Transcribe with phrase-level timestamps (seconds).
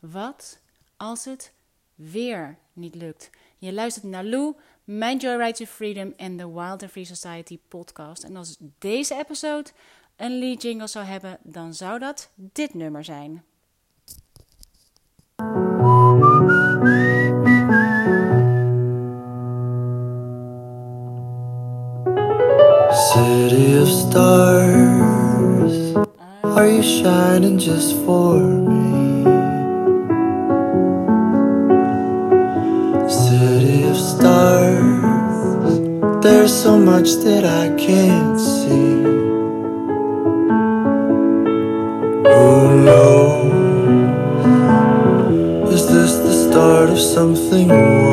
[0.00, 0.58] Wat
[0.96, 1.52] als het
[1.94, 3.30] weer niet lukt?
[3.58, 8.24] Je luistert naar Lou, mijn Joyride to Freedom en de Wild and Free Society podcast.
[8.24, 9.70] En als deze episode
[10.16, 13.44] een lead jingle zou hebben, dan zou dat dit nummer zijn.
[22.90, 25.94] City of stars,
[26.42, 29.09] are you shining just for me?
[36.30, 39.02] There's so much that I can't see.
[42.34, 43.50] Who knows?
[45.74, 48.09] Is this the start of something wonderful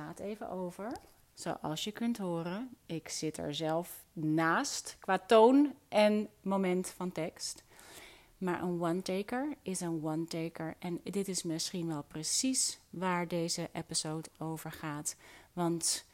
[0.00, 0.92] slaat even over.
[1.34, 7.64] Zoals je kunt horen, ik zit er zelf naast qua toon en moment van tekst.
[8.38, 10.76] Maar een one-taker is een one-taker.
[10.78, 15.16] En dit is misschien wel precies waar deze episode over gaat.
[15.52, 16.06] Want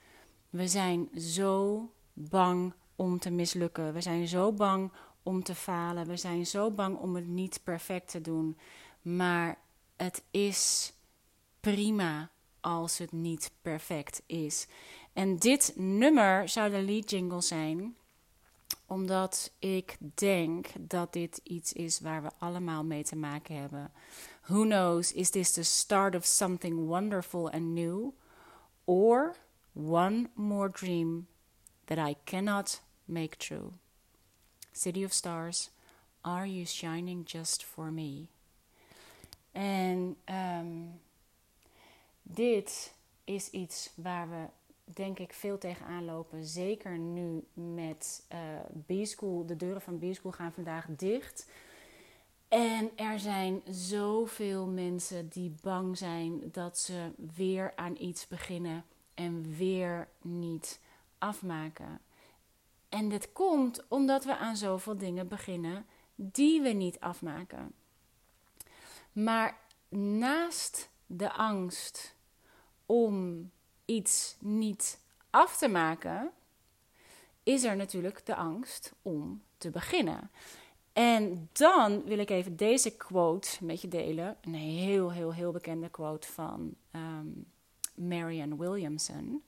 [0.50, 3.92] we zijn zo bang om te mislukken.
[3.92, 4.92] We zijn zo bang
[5.22, 6.06] om te falen.
[6.06, 8.58] We zijn zo bang om het niet perfect te doen.
[9.02, 9.58] Maar
[9.96, 10.92] het is
[11.60, 12.30] prima
[12.66, 14.66] als het niet perfect is.
[15.12, 17.96] En dit nummer zou de lead jingle zijn
[18.86, 23.92] omdat ik denk dat dit iets is waar we allemaal mee te maken hebben.
[24.46, 28.12] Who knows, is this the start of something wonderful and new?
[28.84, 29.36] Or
[29.72, 31.26] one more dream
[31.84, 33.72] that I cannot make true?
[34.72, 35.70] City of Stars,
[36.20, 38.26] are you shining just for me?
[39.52, 41.00] En um,
[42.28, 42.94] dit
[43.24, 44.46] is iets waar we
[44.94, 46.44] denk ik veel tegenaan lopen.
[46.44, 48.38] Zeker nu met uh,
[48.86, 49.46] B-School.
[49.46, 51.50] De deuren van B-School gaan vandaag dicht.
[52.48, 59.56] En er zijn zoveel mensen die bang zijn dat ze weer aan iets beginnen en
[59.56, 60.80] weer niet
[61.18, 62.00] afmaken.
[62.88, 67.72] En dit komt omdat we aan zoveel dingen beginnen die we niet afmaken.
[69.12, 69.58] Maar
[69.88, 72.15] naast de angst
[72.86, 73.50] om
[73.84, 76.30] iets niet af te maken,
[77.42, 80.30] is er natuurlijk de angst om te beginnen.
[80.92, 84.36] En dan wil ik even deze quote met je delen.
[84.40, 87.46] Een heel, heel, heel bekende quote van um,
[87.94, 89.42] Marianne Williamson.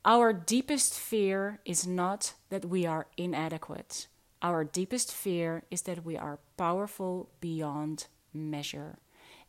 [0.00, 4.06] Our deepest fear is not that we are inadequate.
[4.38, 8.98] Our deepest fear is that we are powerful beyond measure.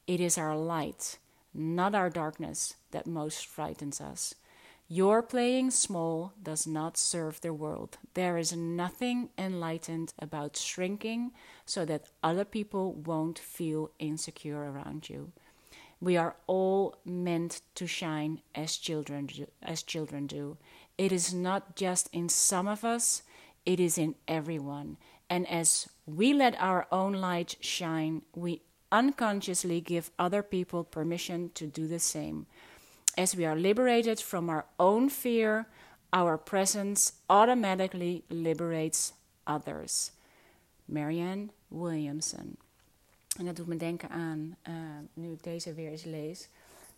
[0.06, 1.19] It is our light
[1.53, 4.35] not our darkness, that most frightens us.
[4.89, 7.97] Your playing small does not serve the world.
[8.13, 11.31] There is nothing enlightened about shrinking
[11.65, 15.33] so that other people won't feel insecure around you.
[15.99, 19.29] We are all meant to shine as children
[19.61, 20.57] as children do.
[20.97, 23.23] It is not just in some of us,
[23.65, 24.97] it is in everyone.
[25.29, 28.61] And as we let our own light shine, we
[28.91, 32.45] unconsciously give other people permission to do the same.
[33.17, 35.65] As we are liberated from our own fear,
[36.13, 39.13] our presence automatically liberates
[39.45, 40.11] others.
[40.87, 42.57] Marianne Williamson.
[43.37, 44.75] En dat doet me denken aan, uh,
[45.13, 46.49] nu ik deze weer eens lees,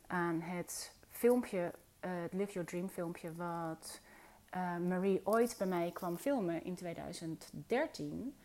[0.08, 1.74] aan het filmpje,
[2.06, 4.00] uh, het Live Your Dream filmpje, wat
[4.56, 8.36] uh, Marie ooit bij mij kwam filmen in 2013.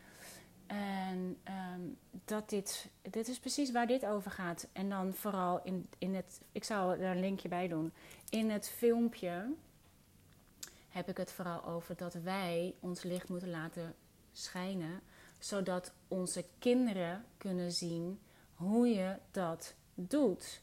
[0.66, 4.68] En um, dat dit, dit is precies waar dit over gaat.
[4.72, 7.92] En dan vooral in, in het, ik zal er een linkje bij doen.
[8.30, 9.52] In het filmpje
[10.88, 13.94] heb ik het vooral over dat wij ons licht moeten laten
[14.32, 15.00] schijnen.
[15.38, 18.20] Zodat onze kinderen kunnen zien
[18.54, 20.62] hoe je dat doet.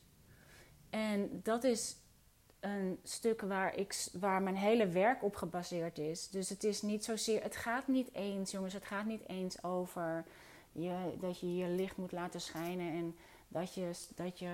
[0.89, 1.95] En dat is
[2.61, 6.29] een stuk waar, ik, waar mijn hele werk op gebaseerd is.
[6.29, 7.43] Dus het is niet zozeer.
[7.43, 8.73] Het gaat niet eens, jongens.
[8.73, 10.25] Het gaat niet eens over
[10.71, 12.93] je, dat je je licht moet laten schijnen.
[12.93, 13.15] En
[13.47, 14.53] dat je, dat je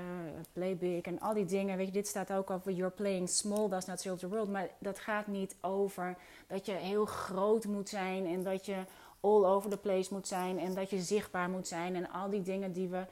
[0.53, 1.77] play big en al die dingen.
[1.77, 4.49] Weet je, dit staat ook over you're playing small, that's not serve the world.
[4.49, 6.17] Maar dat gaat niet over
[6.47, 8.25] dat je heel groot moet zijn.
[8.25, 8.83] En dat je
[9.19, 10.59] all over the place moet zijn.
[10.59, 11.95] En dat je zichtbaar moet zijn.
[11.95, 13.05] En al die dingen die we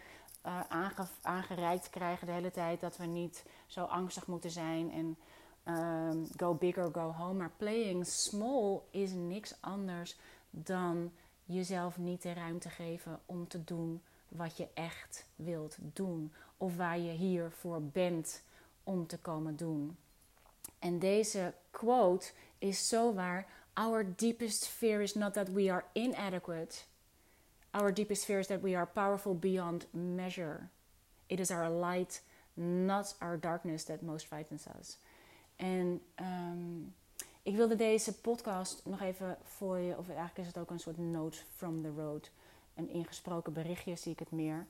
[0.46, 2.80] uh, aange, aangereikt krijgen de hele tijd.
[2.80, 4.92] Dat we niet zo angstig moeten zijn.
[4.92, 5.18] En
[5.64, 7.34] ehm, go big or go home.
[7.34, 10.18] Maar playing small is niks anders
[10.50, 11.12] dan
[11.46, 16.34] jezelf niet de ruimte geven om te doen wat je echt wilt doen.
[16.58, 18.44] Of waar je hier voor bent
[18.84, 19.98] om te komen doen.
[20.80, 23.48] En deze quote is zo waar.
[23.74, 26.76] Our deepest fear is not that we are inadequate.
[27.76, 30.70] Our deepest fear is that we are powerful beyond measure.
[31.28, 32.22] It is our light,
[32.56, 34.98] not our darkness, that most frightens us.
[35.56, 36.94] En um,
[37.44, 40.98] ik wilde deze podcast nog even voor je, of eigenlijk is het ook een soort
[40.98, 42.32] note from the road.
[42.76, 44.66] Een ingesproken berichtje, zie ik het meer,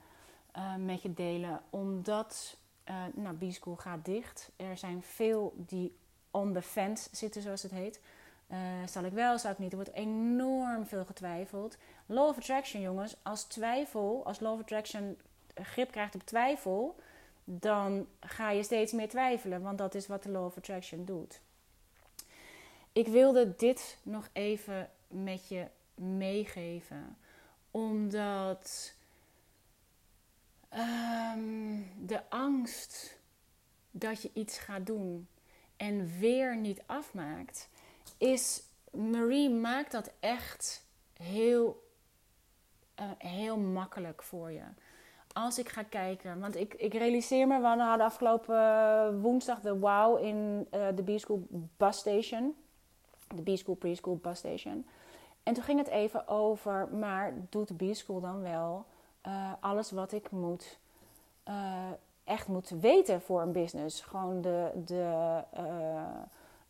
[0.58, 1.62] uh, met je delen.
[1.70, 2.58] Omdat,
[2.90, 4.52] uh, nou, B-School gaat dicht.
[4.56, 5.96] Er zijn veel die
[6.32, 8.00] on the fence zitten, zoals het heet.
[8.52, 8.58] Uh,
[8.88, 9.72] zal ik wel, zal ik niet?
[9.72, 11.78] Er wordt enorm veel getwijfeld.
[12.06, 13.16] Law of Attraction, jongens.
[13.22, 15.18] Als twijfel, als Law of Attraction
[15.54, 16.96] grip krijgt op twijfel,
[17.44, 19.62] dan ga je steeds meer twijfelen.
[19.62, 21.42] Want dat is wat de Law of Attraction doet.
[22.92, 27.18] Ik wilde dit nog even met je meegeven.
[27.72, 28.94] Omdat
[30.74, 33.18] um, de angst
[33.92, 35.28] dat je iets gaat doen
[35.78, 37.70] en weer niet afmaakt,
[38.18, 41.84] is Marie maakt dat echt heel,
[43.00, 44.64] uh, heel makkelijk voor je.
[45.34, 49.80] Als ik ga kijken, want ik, ik realiseer me, we hadden afgelopen uh, woensdag de
[49.80, 51.48] WOW in uh, de B-School
[51.78, 52.56] Bus Station.
[53.36, 54.88] De B-School Preschool Bus Station.
[55.44, 58.86] En toen ging het even over, maar doet de B-School dan wel
[59.60, 60.80] alles wat ik moet
[62.24, 64.02] echt moet weten voor een business.
[64.02, 65.42] Gewoon de, de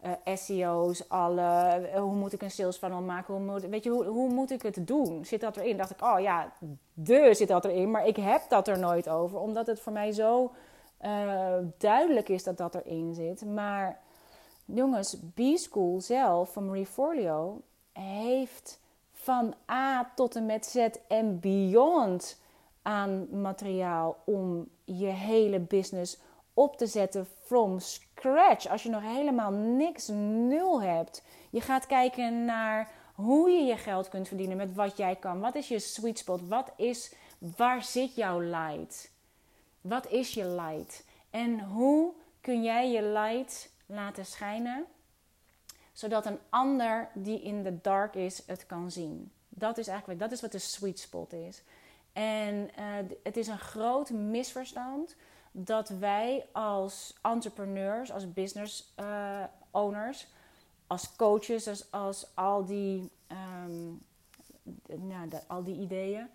[0.06, 3.34] uh, SEO's, alle, uh, hoe moet ik een sales funnel maken?
[3.34, 5.26] Hoe moet, weet je, hoe, hoe moet ik het doen?
[5.26, 5.78] Zit dat erin?
[5.78, 6.52] Dacht ik, oh ja,
[6.94, 10.12] de zit dat erin, maar ik heb dat er nooit over, omdat het voor mij
[10.12, 10.52] zo
[11.78, 13.46] duidelijk is dat dat erin zit.
[13.46, 14.00] Maar
[14.66, 16.88] jongens, B-School zelf van Marie
[17.94, 18.80] heeft
[19.14, 22.40] van A tot en met Z en beyond
[22.82, 26.18] aan materiaal om je hele business
[26.56, 28.68] op te zetten from scratch.
[28.68, 31.24] Als je nog helemaal niks nul hebt.
[31.50, 35.40] Je gaat kijken naar hoe je je geld kunt verdienen met wat jij kan.
[35.40, 36.48] Wat is je sweet spot?
[36.48, 39.12] Wat is, waar zit jouw light?
[39.82, 41.04] Wat is je light?
[41.30, 44.86] En hoe kun jij je light laten schijnen?
[45.94, 49.32] Zodat een ander die in de dark is, het kan zien.
[49.50, 51.64] Dat is eigenlijk dat is wat de sweet spot is.
[52.14, 55.16] En uh, het is een groot misverstand
[55.58, 60.28] dat wij als entrepreneurs, als business uh, owners,
[60.88, 63.12] als coaches, als, als al, die,
[63.66, 64.06] um,
[64.86, 66.28] nou, al die ideeën,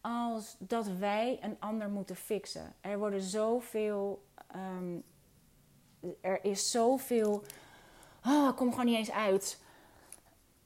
[0.00, 2.74] als dat wij een ander moeten fixen.
[2.80, 4.24] Er worden zoveel,
[4.54, 5.02] um,
[6.20, 7.42] er is zoveel,
[8.24, 9.64] oh, kom gewoon niet eens uit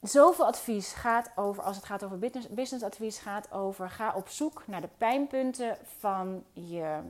[0.01, 4.29] zoveel advies gaat over, als het gaat over business, business advies, gaat over ga op
[4.29, 7.01] zoek naar de pijnpunten van je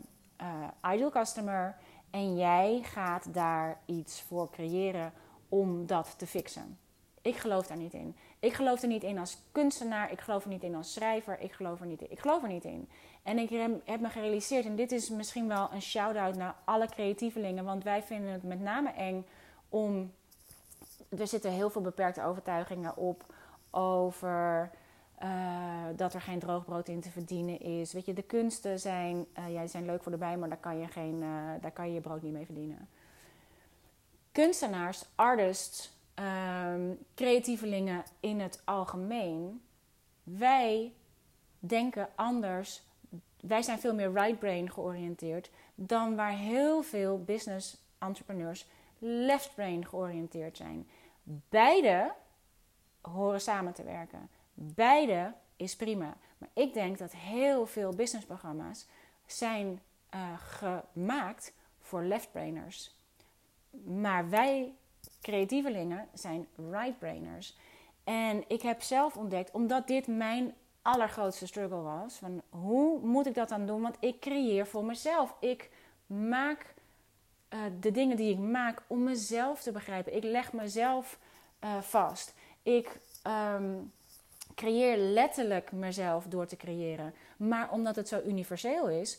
[0.42, 1.76] uh, ideal customer
[2.10, 5.12] en jij gaat daar iets voor creëren
[5.48, 6.78] om dat te fixen.
[7.22, 8.16] Ik geloof daar niet in.
[8.38, 11.52] Ik geloof er niet in als kunstenaar, ik geloof er niet in als schrijver, ik
[11.52, 12.10] geloof er niet in.
[12.10, 12.88] Ik geloof er niet in.
[13.22, 13.50] En ik
[13.84, 18.02] heb me gerealiseerd, en dit is misschien wel een shout-out naar alle creatievelingen, want wij
[18.02, 19.26] vinden het met name eng
[19.68, 20.12] om
[21.18, 23.24] er zitten heel veel beperkte overtuigingen op
[23.70, 24.70] over
[25.22, 27.92] uh, dat er geen droogbrood in te verdienen is.
[27.92, 30.86] Weet je, de kunsten zijn, uh, zijn leuk voor de bij, maar daar kan, je
[30.86, 32.88] geen, uh, daar kan je brood niet mee verdienen.
[34.32, 39.62] Kunstenaars, artists, um, creatievelingen in het algemeen,
[40.22, 40.92] wij
[41.58, 42.82] denken anders.
[43.40, 48.66] Wij zijn veel meer right brain georiënteerd dan waar heel veel business entrepreneurs
[48.98, 50.88] left brain georiënteerd zijn.
[51.48, 52.12] Beide
[53.00, 54.28] horen samen te werken.
[54.62, 56.16] Beide is prima.
[56.38, 58.86] Maar ik denk dat heel veel businessprogramma's
[59.26, 59.80] zijn
[60.14, 62.94] uh, gemaakt voor left-brainers.
[63.84, 64.74] Maar wij,
[65.20, 67.56] creatievelingen, zijn right-brainers.
[68.04, 73.34] En ik heb zelf ontdekt, omdat dit mijn allergrootste struggle was, van hoe moet ik
[73.34, 73.82] dat dan doen?
[73.82, 75.34] Want ik creëer voor mezelf.
[75.40, 75.70] Ik
[76.06, 76.74] maak
[77.50, 80.16] uh, de dingen die ik maak om mezelf te begrijpen.
[80.16, 81.18] Ik leg mezelf
[81.64, 82.34] uh, vast.
[82.62, 83.92] Ik um,
[84.60, 87.14] creëer letterlijk mezelf door te creëren.
[87.36, 89.18] Maar omdat het zo universeel is,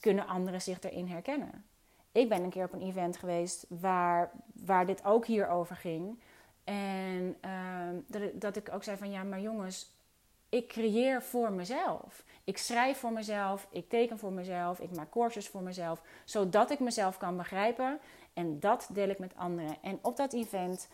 [0.00, 1.64] kunnen anderen zich erin herkennen.
[2.12, 4.30] Ik ben een keer op een event geweest waar,
[4.64, 6.18] waar dit ook hier over ging.
[6.64, 7.50] En uh,
[8.06, 9.90] dat, dat ik ook zei van ja, maar jongens,
[10.48, 12.24] Ik creëer voor mezelf.
[12.44, 16.80] Ik schrijf voor mezelf, ik teken voor mezelf, ik maak courses voor mezelf, zodat ik
[16.80, 17.98] mezelf kan begrijpen.
[18.32, 19.76] En dat deel ik met anderen.
[19.82, 20.88] En op dat event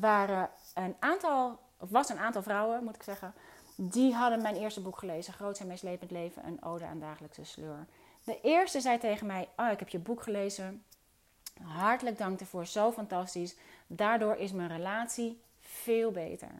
[0.00, 3.34] waren een aantal, of was een aantal vrouwen, moet ik zeggen,
[3.76, 7.86] die hadden mijn eerste boek gelezen, Groot en Meeslepend Leven, een ode aan dagelijkse sleur.
[8.24, 10.84] De eerste zei tegen mij, oh, ik heb je boek gelezen.
[11.62, 13.56] Hartelijk dank ervoor, zo fantastisch.
[13.86, 16.50] Daardoor is mijn relatie veel beter.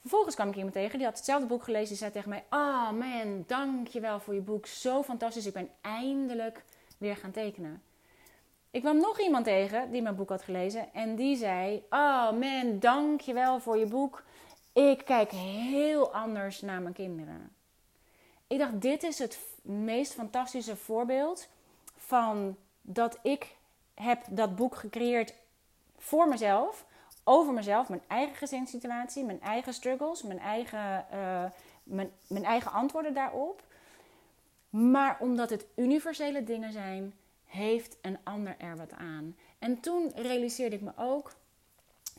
[0.00, 1.88] Vervolgens kwam ik iemand tegen, die had hetzelfde boek gelezen.
[1.88, 4.66] Die zei tegen mij, oh man, dankjewel voor je boek.
[4.66, 6.64] Zo fantastisch, ik ben eindelijk
[6.98, 7.82] weer gaan tekenen.
[8.70, 10.94] Ik kwam nog iemand tegen die mijn boek had gelezen.
[10.94, 14.22] En die zei, oh man, dankjewel voor je boek.
[14.72, 17.52] Ik kijk heel anders naar mijn kinderen.
[18.46, 21.48] Ik dacht, dit is het meest fantastische voorbeeld
[21.96, 23.56] van dat ik
[23.94, 25.34] heb dat boek gecreëerd
[25.98, 26.84] voor mezelf,
[27.24, 31.44] over mezelf, mijn eigen gezinssituatie, mijn eigen struggles, mijn eigen, uh,
[31.82, 33.62] mijn, mijn eigen antwoorden daarop.
[34.70, 37.14] Maar omdat het universele dingen zijn,
[37.50, 39.36] heeft een ander er wat aan.
[39.58, 41.32] En toen realiseerde ik me ook,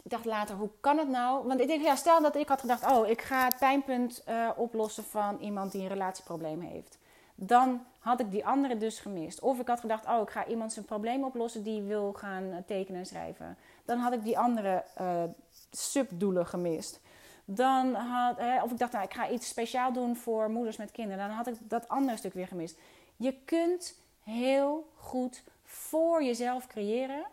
[0.04, 1.48] ik dacht later, hoe kan het nou?
[1.48, 4.50] Want ik denk, ja, stel dat ik had gedacht, oh, ik ga het pijnpunt uh,
[4.56, 6.98] oplossen van iemand die een relatieprobleem heeft.
[7.36, 9.40] Dan had ik die andere dus gemist.
[9.40, 12.58] Of ik had gedacht, oh, ik ga iemand zijn probleem oplossen die wil gaan eh,
[12.66, 13.58] tekenen en schrijven.
[13.86, 15.24] Dan had ik die andere uh,
[15.72, 17.00] subdoelen gemist.
[17.46, 21.28] Dan had, of ik dacht, nou, ik ga iets speciaal doen voor moeders met kinderen.
[21.28, 22.78] Dan had ik dat andere stuk weer gemist.
[23.16, 27.25] Je kunt heel goed voor jezelf creëren.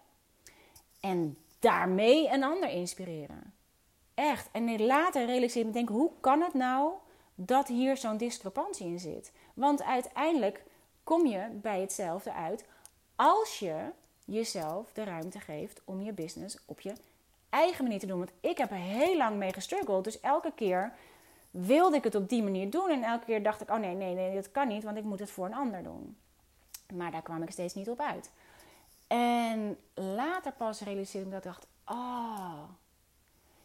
[1.01, 3.55] En daarmee een ander inspireren.
[4.15, 4.49] Echt.
[4.53, 6.93] En later realiseer ik me denk, hoe kan het nou
[7.35, 9.33] dat hier zo'n discrepantie in zit?
[9.55, 10.65] Want uiteindelijk
[11.05, 12.65] kom je bij hetzelfde uit
[13.17, 13.91] als je
[14.25, 16.93] jezelf de ruimte geeft om je business op je
[17.51, 18.19] eigen manier te doen.
[18.19, 20.05] Want ik heb er heel lang mee gestruggeld.
[20.05, 20.93] Dus elke keer
[21.51, 22.91] wilde ik het op die manier doen.
[22.91, 25.19] En elke keer dacht ik, oh nee, nee, nee, dat kan niet, want ik moet
[25.19, 26.17] het voor een ander doen.
[26.95, 28.31] Maar daar kwam ik steeds niet op uit.
[29.07, 32.63] En later pas realiseerde ik dat ik dacht: oh,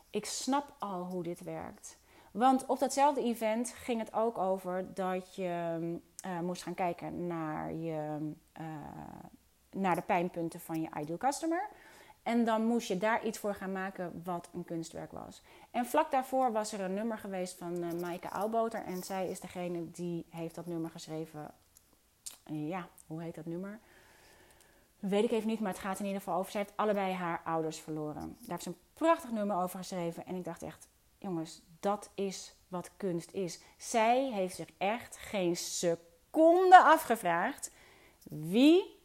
[0.09, 1.97] ik snap al hoe dit werkt.
[2.31, 5.79] Want op datzelfde event ging het ook over dat je
[6.25, 8.65] uh, moest gaan kijken naar, je, uh,
[9.71, 11.69] naar de pijnpunten van je ideal customer.
[12.23, 15.41] En dan moest je daar iets voor gaan maken wat een kunstwerk was.
[15.71, 18.83] En vlak daarvoor was er een nummer geweest van uh, Maaike Auwboter.
[18.85, 21.53] En zij is degene die heeft dat nummer geschreven.
[22.45, 23.79] Ja, hoe heet dat nummer?
[24.99, 26.51] Weet ik even niet, maar het gaat in ieder geval over.
[26.51, 28.37] Zij heeft allebei haar ouders verloren.
[28.39, 30.25] Daar heeft ze een prachtig nummer over geschreven.
[30.25, 33.61] En ik dacht echt, jongens, dat is wat kunst is.
[33.77, 37.71] Zij heeft zich echt geen seconde afgevraagd.
[38.23, 38.99] Wie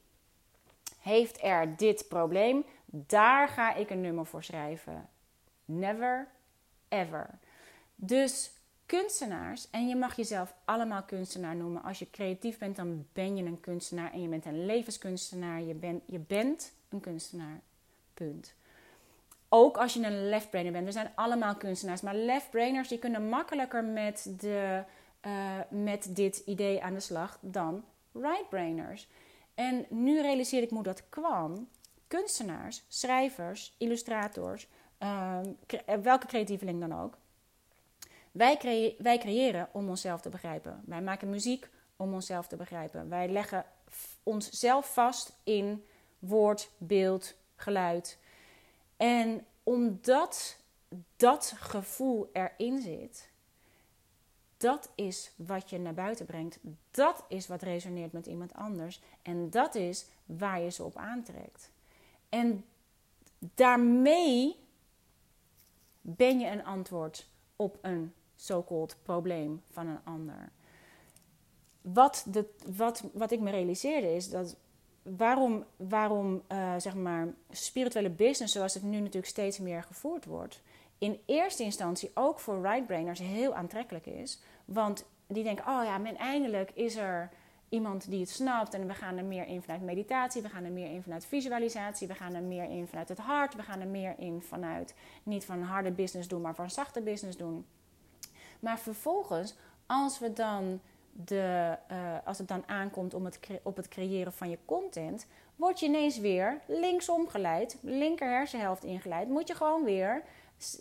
[1.01, 2.65] heeft er dit probleem?
[2.85, 5.09] Daar ga ik een nummer voor schrijven.
[5.65, 6.29] Never,
[6.89, 7.39] ever.
[7.95, 8.51] Dus
[8.89, 11.83] kunstenaars, en je mag jezelf allemaal kunstenaar noemen.
[11.83, 15.63] Als je creatief bent, dan ben je een kunstenaar en je bent een levenskunstenaar.
[15.63, 17.61] Je, bent je bent een kunstenaar.
[18.15, 18.55] Punt.
[19.49, 20.85] Ook als je een left-brainer bent.
[20.85, 22.01] We zijn allemaal kunstenaars.
[22.01, 24.83] Maar left-brainers die kunnen makkelijker met, de,
[25.27, 29.09] uh, met dit idee aan de slag dan right-brainers.
[29.55, 31.69] En nu realiseer ik me hoe dat kwam.
[32.07, 34.69] Kunstenaars, schrijvers, illustrators,
[35.03, 35.39] uh,
[36.03, 37.19] welke creatieveling dan ook
[38.33, 40.83] wij, wij creëren om onszelf te begrijpen.
[40.87, 43.09] Wij maken muziek om onszelf te begrijpen.
[43.09, 43.65] Wij leggen
[44.23, 45.85] onszelf vast in
[46.19, 48.19] woord, beeld, geluid.
[48.97, 50.57] En omdat
[51.17, 53.31] dat gevoel erin zit,
[54.57, 56.59] dat is wat je naar buiten brengt.
[56.91, 59.01] Dat is wat resoneert met iemand anders.
[59.23, 61.71] En dat is waar je ze op aantrekt.
[62.29, 62.65] En
[63.39, 64.57] daarmee
[66.01, 70.53] ben je een antwoord op een so-called probleem van een ander.
[71.81, 72.45] Wat, de,
[72.77, 74.57] wat, wat ik me realiseerde is dat
[75.03, 80.63] waarom, waarom uh, zeg maar spirituele business zoals het nu natuurlijk steeds meer gevoerd wordt,
[80.99, 84.41] in eerste instantie ook voor right-brainers heel aantrekkelijk is.
[84.65, 87.31] Want die denken, oh ja, men eindelijk is er
[87.69, 88.75] iemand die het snapt.
[88.75, 92.09] En we gaan er meer in vanuit meditatie, we gaan er meer in vanuit visualisatie,
[92.09, 95.45] we gaan er meer in vanuit het hart, we gaan er meer in vanuit niet
[95.45, 97.67] van harde business doen, maar van zachte business doen.
[98.59, 99.55] Maar vervolgens,
[99.87, 100.81] als, we dan
[101.13, 105.81] de, uh, als het dan aankomt om het op het creëren van je content, word
[105.81, 109.29] je ineens weer linksom geleid, linker hersenhelft ingeleid.
[109.29, 110.23] Moet je gewoon weer,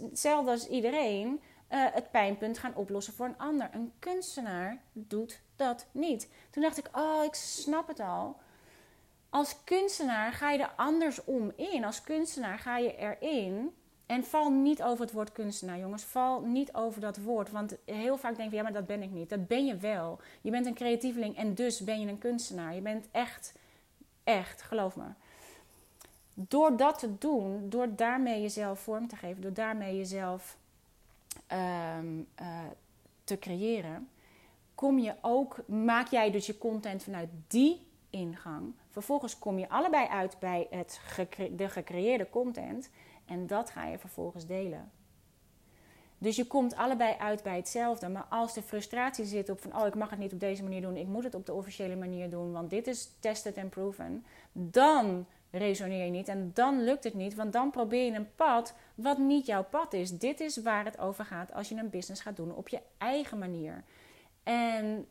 [0.01, 1.41] hetzelfde als iedereen,
[1.71, 3.69] uh, het pijnpunt gaan oplossen voor een ander.
[3.71, 6.29] Een kunstenaar doet dat niet.
[6.49, 8.37] Toen dacht ik, oh, ik snap het al.
[9.29, 11.85] Als kunstenaar ga je er andersom in.
[11.85, 13.75] Als kunstenaar ga je erin
[14.07, 16.03] En val niet over het woord kunstenaar, jongens.
[16.03, 17.51] Val niet over dat woord.
[17.51, 19.29] Want heel vaak denk je, ja, maar dat ben ik niet.
[19.29, 20.19] Dat ben je wel.
[20.41, 22.75] Je bent een creatieveling en dus ben je een kunstenaar.
[22.75, 23.53] Je bent echt,
[24.23, 25.05] echt, geloof me.
[26.33, 30.57] Door dat te doen, door daarmee jezelf vorm te geven, door daarmee jezelf
[31.47, 32.59] ehm, eh,
[33.23, 34.09] te creëren,
[34.75, 38.73] kom je ook, maak jij dus je content vanuit die ingang.
[38.89, 40.99] Vervolgens kom je allebei uit bij het
[41.51, 42.89] de gecreëerde content.
[43.27, 44.91] En dat ga je vervolgens delen.
[46.17, 48.09] Dus je komt allebei uit bij hetzelfde.
[48.09, 49.77] Maar als de frustratie zit op van...
[49.79, 50.97] oh, ik mag het niet op deze manier doen...
[50.97, 52.51] ik moet het op de officiële manier doen...
[52.51, 54.25] want dit is tested en proven...
[54.51, 57.35] dan resoneer je niet en dan lukt het niet...
[57.35, 60.17] want dan probeer je een pad wat niet jouw pad is.
[60.17, 63.37] Dit is waar het over gaat als je een business gaat doen op je eigen
[63.37, 63.83] manier.
[64.43, 65.07] En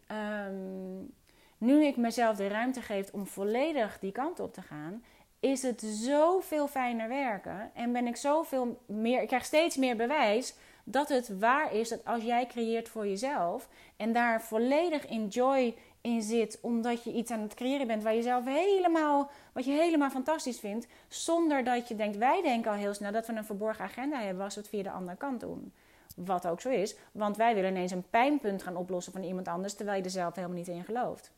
[0.48, 1.14] um,
[1.58, 5.04] nu ik mezelf de ruimte geef om volledig die kant op te gaan
[5.50, 7.70] is het zoveel fijner werken.
[7.74, 9.22] En ben ik zoveel meer.
[9.22, 13.68] Ik krijg steeds meer bewijs dat het waar is dat als jij creëert voor jezelf.
[13.96, 16.58] en daar volledig in joy in zit.
[16.60, 19.30] omdat je iets aan het creëren bent waar je zelf helemaal.
[19.52, 20.86] wat je helemaal fantastisch vindt.
[21.08, 22.16] zonder dat je denkt.
[22.16, 24.44] wij denken al heel snel dat we een verborgen agenda hebben.
[24.44, 25.72] als we het via de andere kant doen.
[26.16, 29.74] Wat ook zo is, want wij willen ineens een pijnpunt gaan oplossen van iemand anders.
[29.74, 31.30] terwijl je er zelf helemaal niet in gelooft.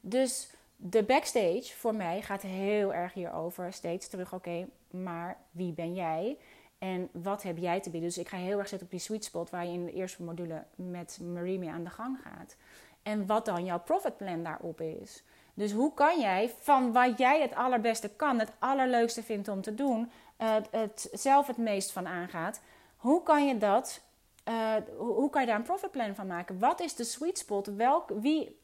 [0.00, 0.50] Dus
[0.82, 3.72] de backstage voor mij gaat heel erg hierover.
[3.72, 6.38] Steeds terug, oké, maar wie ben jij?
[6.78, 8.08] En wat heb jij te bieden?
[8.08, 10.22] Dus ik ga heel erg zitten op die sweet spot waar je in de eerste
[10.22, 12.56] module met Marie mee aan de gang gaat.
[13.02, 15.22] En wat dan jouw profit plan daarop is.
[15.54, 19.74] Dus hoe kan jij van wat jij het allerbeste kan, het allerleukste vindt om te
[19.74, 22.60] doen, uh, het zelf het meest van aangaat,
[22.96, 24.00] hoe kan je dat,
[24.48, 26.58] uh, hoe kan je daar een profit plan van maken?
[26.58, 27.66] Wat is de sweet spot?
[27.66, 28.58] Welk, wie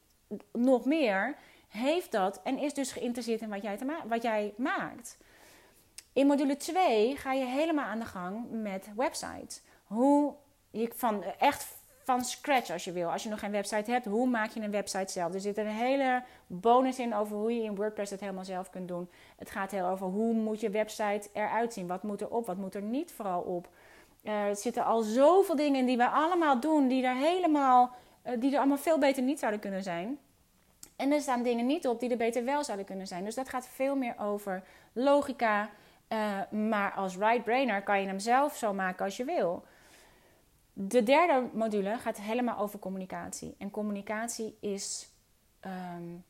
[0.52, 1.36] nog meer
[1.76, 5.18] heeft dat en is dus geïnteresseerd in wat jij, wat jij maakt.
[6.12, 9.62] In module 2 ga je helemaal aan de gang met websites.
[9.84, 10.34] Hoe
[10.70, 13.10] je van echt van scratch als je wil.
[13.12, 15.34] Als je nog geen website hebt, hoe maak je een website zelf?
[15.34, 18.88] Er zit een hele bonus in over hoe je in WordPress het helemaal zelf kunt
[18.88, 19.10] doen.
[19.36, 21.86] Het gaat heel over hoe moet je website eruit zien?
[21.86, 22.46] Wat moet er op?
[22.46, 23.68] Wat moet er niet vooral op?
[24.26, 28.52] er zitten al zoveel dingen in die we allemaal doen, die er helemaal, eh, die
[28.52, 30.18] er allemaal veel beter niet zouden kunnen zijn.
[30.96, 33.24] En er staan dingen niet op die er beter wel zouden kunnen zijn.
[33.24, 35.70] Dus dat gaat veel meer over logica.
[36.08, 39.64] Uh, maar als right-brainer kan je hem zelf zo maken als je wil.
[40.72, 43.54] De derde module gaat helemaal over communicatie.
[43.58, 45.08] En communicatie is
[45.66, 46.24] um,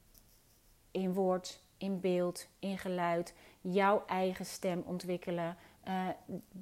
[0.91, 5.57] in woord, in beeld, in geluid, jouw eigen stem ontwikkelen,
[5.89, 6.09] uh,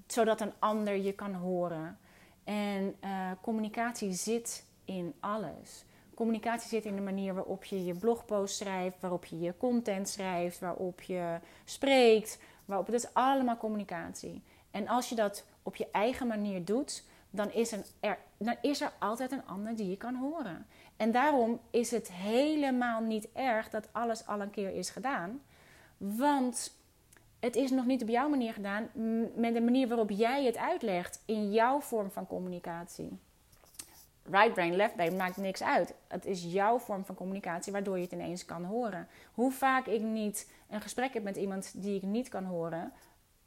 [0.06, 1.98] zodat een ander je kan horen.
[2.44, 5.84] En uh, communicatie zit in alles.
[6.14, 10.58] Communicatie zit in de manier waarop je je blogpost schrijft, waarop je je content schrijft,
[10.58, 12.38] waarop je spreekt.
[12.64, 14.42] Waarop, het is allemaal communicatie.
[14.70, 18.92] En als je dat op je eigen manier doet, dan is, er, dan is er
[18.98, 20.66] altijd een ander die je kan horen.
[20.96, 25.40] En daarom is het helemaal niet erg dat alles al een keer is gedaan.
[25.96, 26.76] Want
[27.40, 28.88] het is nog niet op jouw manier gedaan,
[29.34, 33.18] met de manier waarop jij het uitlegt in jouw vorm van communicatie
[34.30, 35.94] right brain, left brain maakt niks uit.
[36.08, 39.08] Het is jouw vorm van communicatie waardoor je het ineens kan horen.
[39.34, 42.92] Hoe vaak ik niet een gesprek heb met iemand die ik niet kan horen,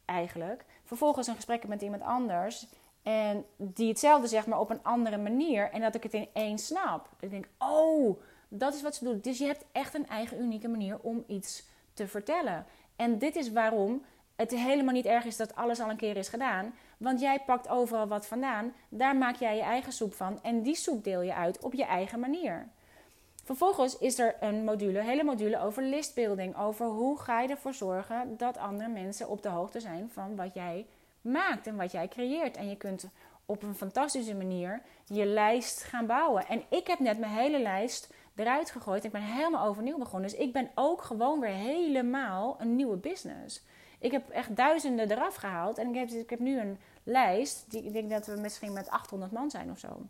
[0.06, 0.66] eigenlijk.
[0.84, 2.68] Vervolgens een gesprek heb met iemand anders
[3.04, 5.72] en die hetzelfde zegt, maar op een andere manier.
[5.72, 7.10] En dat ik het ineens snap.
[7.20, 9.20] Ik denk, oh, dat is wat ze doen.
[9.20, 12.66] Dus je hebt echt een eigen unieke manier om iets te vertellen.
[12.96, 16.30] En dit is waarom het helemaal niet erg is dat alles al een keer is
[16.30, 16.74] gedaan.
[16.98, 20.76] Want jij pakt overal wat vandaan, daar maak jij je eigen soep van en die
[20.76, 22.68] soep deel je uit op je eigen manier.
[23.44, 28.38] Vervolgens is er een module, hele module over listbuilding, over hoe ga je ervoor zorgen
[28.38, 30.86] dat andere mensen op de hoogte zijn van wat jij
[31.22, 32.58] maakt en wat jij creëert.
[32.58, 33.10] En je kunt
[33.46, 36.48] op een fantastische manier je lijst gaan bouwen.
[36.48, 39.04] En ik heb net mijn hele lijst eruit gegooid.
[39.04, 40.30] Ik ben helemaal overnieuw begonnen.
[40.30, 43.64] Dus ik ben ook gewoon weer helemaal een nieuwe business.
[44.00, 45.78] Ik heb echt duizenden eraf gehaald.
[45.78, 47.66] En ik heb, ik heb nu een lijst.
[47.68, 50.02] Die, ik denk dat we misschien met 800 man zijn of zo.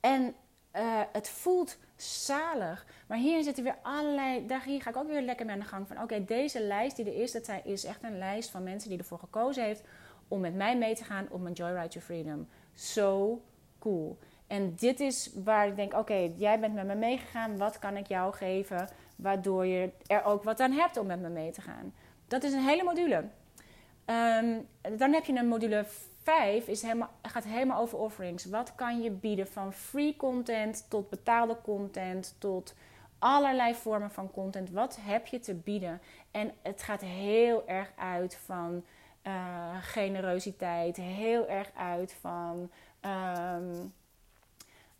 [0.00, 0.34] En
[0.76, 2.86] uh, het voelt zalig.
[3.06, 4.46] Maar hier zitten weer allerlei.
[4.46, 6.02] Daar, hier ga ik ook weer lekker mee aan de gang van.
[6.02, 9.18] Oké, deze lijst die er is, dat is echt een lijst van mensen die ervoor
[9.18, 9.84] gekozen heeft
[10.28, 12.48] om met mij mee te gaan op mijn Joyride to Freedom.
[12.74, 13.40] Zo
[13.78, 14.18] cool.
[14.46, 17.56] En dit is waar ik denk: oké, jij bent met me meegegaan.
[17.56, 18.88] Wat kan ik jou geven?
[19.16, 21.94] Waardoor je er ook wat aan hebt om met me mee te gaan.
[22.30, 23.16] Dat is een hele module.
[23.16, 24.66] Um,
[24.98, 25.84] dan heb je een module
[26.22, 28.44] 5, is helemaal, gaat helemaal over offerings.
[28.44, 32.74] Wat kan je bieden van free content tot betaalde content tot
[33.18, 34.70] allerlei vormen van content.
[34.70, 36.00] Wat heb je te bieden?
[36.30, 38.84] En het gaat heel erg uit van
[39.26, 43.92] uh, generositeit, heel erg uit van um,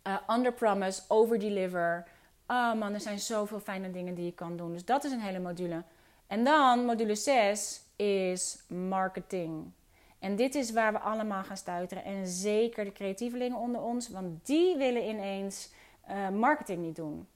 [0.07, 2.07] uh, under promise, over deliver.
[2.47, 4.73] Oh man, er zijn zoveel fijne dingen die je kan doen.
[4.73, 5.83] Dus dat is een hele module.
[6.31, 9.71] En dan module 6 is marketing.
[10.19, 12.03] En dit is waar we allemaal gaan stuiteren.
[12.03, 15.69] En zeker de creatievelingen onder ons, want die willen ineens
[16.09, 17.27] uh, marketing niet doen.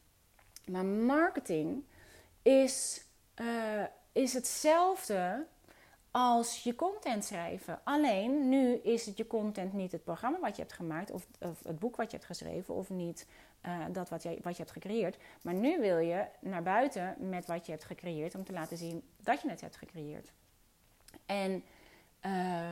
[0.65, 1.83] Maar marketing
[2.41, 3.05] is,
[3.41, 5.45] uh, is hetzelfde
[6.11, 7.79] als je content schrijven.
[7.83, 11.63] Alleen nu is het je content niet het programma wat je hebt gemaakt, of, of
[11.63, 13.27] het boek wat je hebt geschreven, of niet
[13.67, 15.17] uh, dat wat je, wat je hebt gecreëerd.
[15.41, 19.03] Maar nu wil je naar buiten met wat je hebt gecreëerd om te laten zien
[19.21, 20.31] dat je het hebt gecreëerd.
[21.25, 21.63] En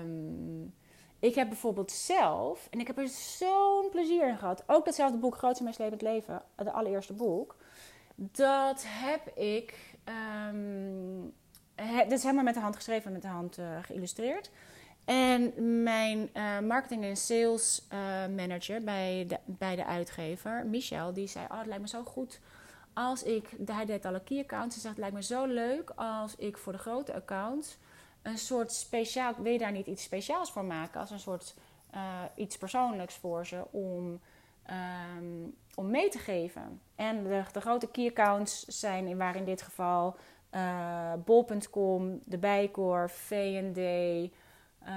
[0.03, 0.73] um,
[1.19, 5.35] ik heb bijvoorbeeld zelf, en ik heb er zo'n plezier in gehad, ook datzelfde boek,
[5.35, 7.55] Groot en Meeslepend Leven, het allereerste boek.
[8.15, 9.95] Dat heb ik,
[11.75, 14.51] he, dat is helemaal met de hand geschreven en met de hand uh, geïllustreerd.
[15.05, 17.99] En mijn uh, marketing en sales uh,
[18.35, 22.39] manager bij de, bij de uitgever, Michel, die zei: Oh, het lijkt me zo goed
[22.93, 23.49] als ik.
[23.65, 24.73] Hij deed alle key accounts.
[24.73, 27.77] Hij zegt: Het lijkt me zo leuk als ik voor de grote accounts
[28.21, 29.33] een soort speciaal.
[29.37, 30.99] Wil je daar niet iets speciaals voor maken?
[30.99, 31.55] Als een soort
[31.95, 34.19] uh, iets persoonlijks voor ze om,
[35.17, 36.81] um, om mee te geven.
[36.95, 40.15] En de, de grote key accounts zijn, waren in dit geval
[41.25, 43.79] bol.com, de Bijkorf, V&D.
[44.87, 44.93] Uh,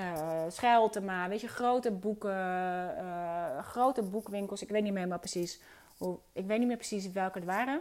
[0.00, 2.30] uh, Scheltema, weet je, grote boeken,
[2.98, 4.62] uh, grote boekwinkels.
[4.62, 5.60] Ik weet niet meer maar precies
[5.96, 7.80] hoe, ik weet niet meer precies welke het waren.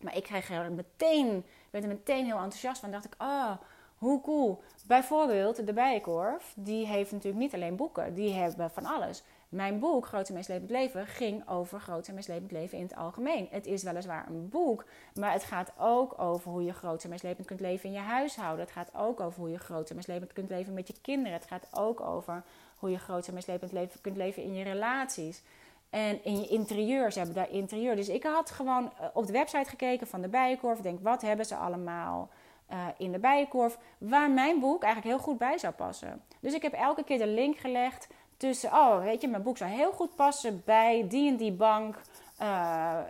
[0.00, 2.90] Maar ik kreeg er meteen, werd er meteen heel enthousiast van.
[2.90, 3.52] dacht ik, oh,
[3.96, 4.62] hoe cool.
[4.86, 9.22] Bijvoorbeeld de Bijenkorf, die heeft natuurlijk niet alleen boeken, die hebben van alles.
[9.52, 13.48] Mijn boek, Groot en Meeslepend Leven, ging over groot en meeslepend leven in het algemeen.
[13.50, 14.84] Het is weliswaar een boek,
[15.14, 18.64] maar het gaat ook over hoe je groot en meeslepend kunt leven in je huishouden.
[18.64, 21.32] Het gaat ook over hoe je groot en meeslepend kunt leven met je kinderen.
[21.32, 22.42] Het gaat ook over
[22.76, 25.42] hoe je groot en meeslepend leven kunt leven in je relaties.
[25.90, 27.96] En in je interieur, ze hebben daar interieur.
[27.96, 30.80] Dus ik had gewoon eh, op de website gekeken van de Bijenkorf.
[30.80, 32.28] Denk, wat hebben ze allemaal
[32.70, 33.78] uh, in de Bijenkorf?
[33.98, 36.22] Waar mijn boek eigenlijk heel goed bij zou passen.
[36.40, 38.08] Dus ik heb elke keer de link gelegd
[38.42, 38.72] tussen...
[38.72, 42.00] Oh, weet je, mijn boek zou heel goed passen bij die en die bank...
[42.40, 42.48] Uh,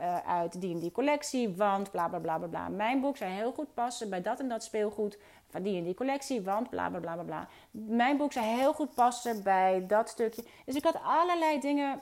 [0.01, 3.53] uh, uit die en die collectie, want bla bla bla bla Mijn boek zou heel
[3.53, 5.19] goed passen bij dat en dat speelgoed
[5.51, 7.49] van die en die collectie, want bla bla bla bla bla.
[7.71, 10.45] Mijn boek zou heel goed passen bij dat stukje.
[10.65, 12.01] Dus ik had allerlei dingen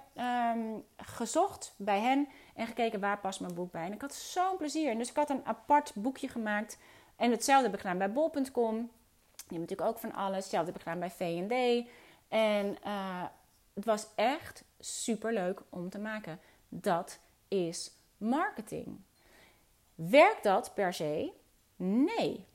[0.54, 3.84] um, gezocht bij hen en gekeken waar past mijn boek bij.
[3.84, 4.98] En ik had zo'n plezier.
[4.98, 6.78] Dus ik had een apart boekje gemaakt.
[7.16, 8.74] En hetzelfde heb ik gedaan bij bol.com.
[8.74, 10.36] Die hebben natuurlijk ook van alles.
[10.36, 11.88] Hetzelfde heb ik gedaan bij V&D.
[12.30, 13.24] En uh,
[13.74, 16.40] het was echt super leuk om te maken.
[16.68, 19.00] Dat is marketing.
[19.94, 21.32] Werkt dat per se?
[21.76, 22.46] Nee.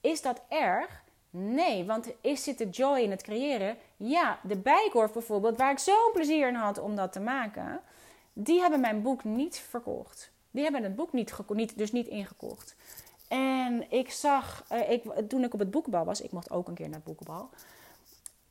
[0.00, 1.02] Is dat erg?
[1.30, 3.76] Nee, want is zit de joy in het creëren?
[3.96, 7.80] Ja, de Bijkorf bijvoorbeeld, waar ik zo'n plezier in had om dat te maken,
[8.32, 10.30] die hebben mijn boek niet verkocht.
[10.50, 12.76] Die hebben het boek niet, niet dus niet ingekocht.
[13.28, 16.74] En ik zag, uh, ik, toen ik op het boekenbal was, ik mocht ook een
[16.74, 17.50] keer naar het boekenbal.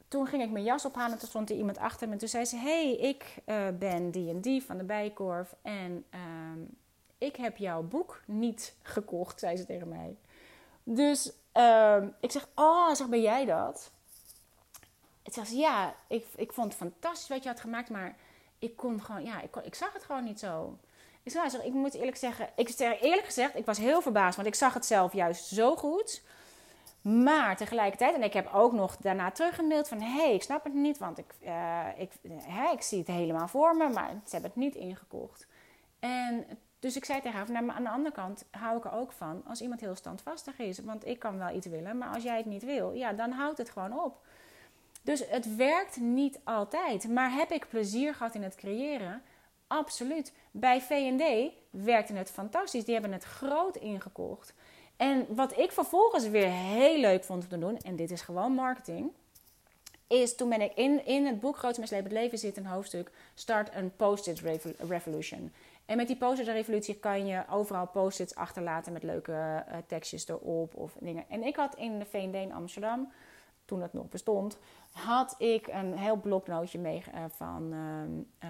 [0.07, 2.13] Toen ging ik mijn jas ophalen, toen stond er iemand achter me.
[2.13, 5.55] En toen zei ze: hey, ik uh, ben die en die van de Bijkorf.
[5.61, 6.19] En uh,
[7.17, 10.17] ik heb jouw boek niet gekocht, zei ze tegen mij.
[10.83, 13.91] Dus uh, ik zeg, oh, zeg, ben jij dat?
[15.23, 18.15] Het zegt ja, ik, ik vond het fantastisch wat je had gemaakt, maar
[18.59, 20.77] ik kon gewoon, ja, ik, kon, ik zag het gewoon niet zo.
[21.23, 24.55] Ik zeg, ik moet eerlijk zeggen, ik eerlijk gezegd, ik was heel verbaasd, want ik
[24.55, 26.21] zag het zelf juist zo goed.
[27.07, 30.01] Maar tegelijkertijd, en ik heb ook nog daarna teruggemaild van...
[30.01, 33.47] hé, hey, ik snap het niet, want ik, uh, ik, hè, ik zie het helemaal
[33.47, 33.89] voor me...
[33.89, 35.47] maar ze hebben het niet ingekocht.
[35.99, 36.45] En
[36.79, 39.11] dus ik zei tegen haar, nou, maar aan de andere kant hou ik er ook
[39.11, 40.79] van als iemand heel standvastig is.
[40.79, 43.57] Want ik kan wel iets willen, maar als jij het niet wil, ja, dan houdt
[43.57, 44.25] het gewoon op.
[45.01, 47.09] Dus het werkt niet altijd.
[47.09, 49.21] Maar heb ik plezier gehad in het creëren?
[49.67, 50.33] Absoluut.
[50.51, 52.85] Bij V&D werkte het fantastisch.
[52.85, 54.53] Die hebben het groot ingekocht.
[54.97, 58.51] En wat ik vervolgens weer heel leuk vond om te doen, en dit is gewoon
[58.51, 59.11] marketing,
[60.07, 63.75] is toen ben ik in, in het boek Groot Mislepend Leven zit een hoofdstuk Start
[63.75, 64.41] een Post-it
[64.87, 65.51] Revolution.
[65.87, 70.75] En met die post-it revolutie kan je overal post-its achterlaten met leuke uh, tekstjes erop
[70.75, 71.25] of dingen.
[71.29, 73.11] En ik had in de in Amsterdam,
[73.65, 74.57] toen het nog bestond,
[74.91, 77.73] had ik een heel bloknootje mee, uh, van
[78.43, 78.49] uh,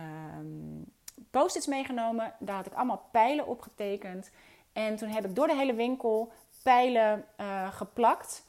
[1.32, 2.34] post-its meegenomen.
[2.40, 4.32] Daar had ik allemaal pijlen op getekend.
[4.78, 6.32] En toen heb ik door de hele winkel
[6.64, 8.46] pijlen uh, geplakt.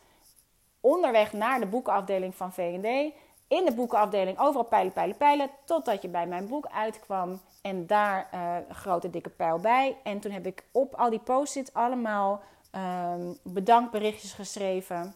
[0.80, 3.14] Onderweg naar de boekenafdeling van V&D.
[3.48, 5.50] In de boekenafdeling overal pijlen, pijlen, pijlen.
[5.64, 7.40] Totdat je bij mijn boek uitkwam.
[7.62, 9.96] En daar uh, een grote dikke pijl bij.
[10.02, 12.42] En toen heb ik op al die post-its allemaal
[12.74, 15.14] um, bedankberichtjes geschreven.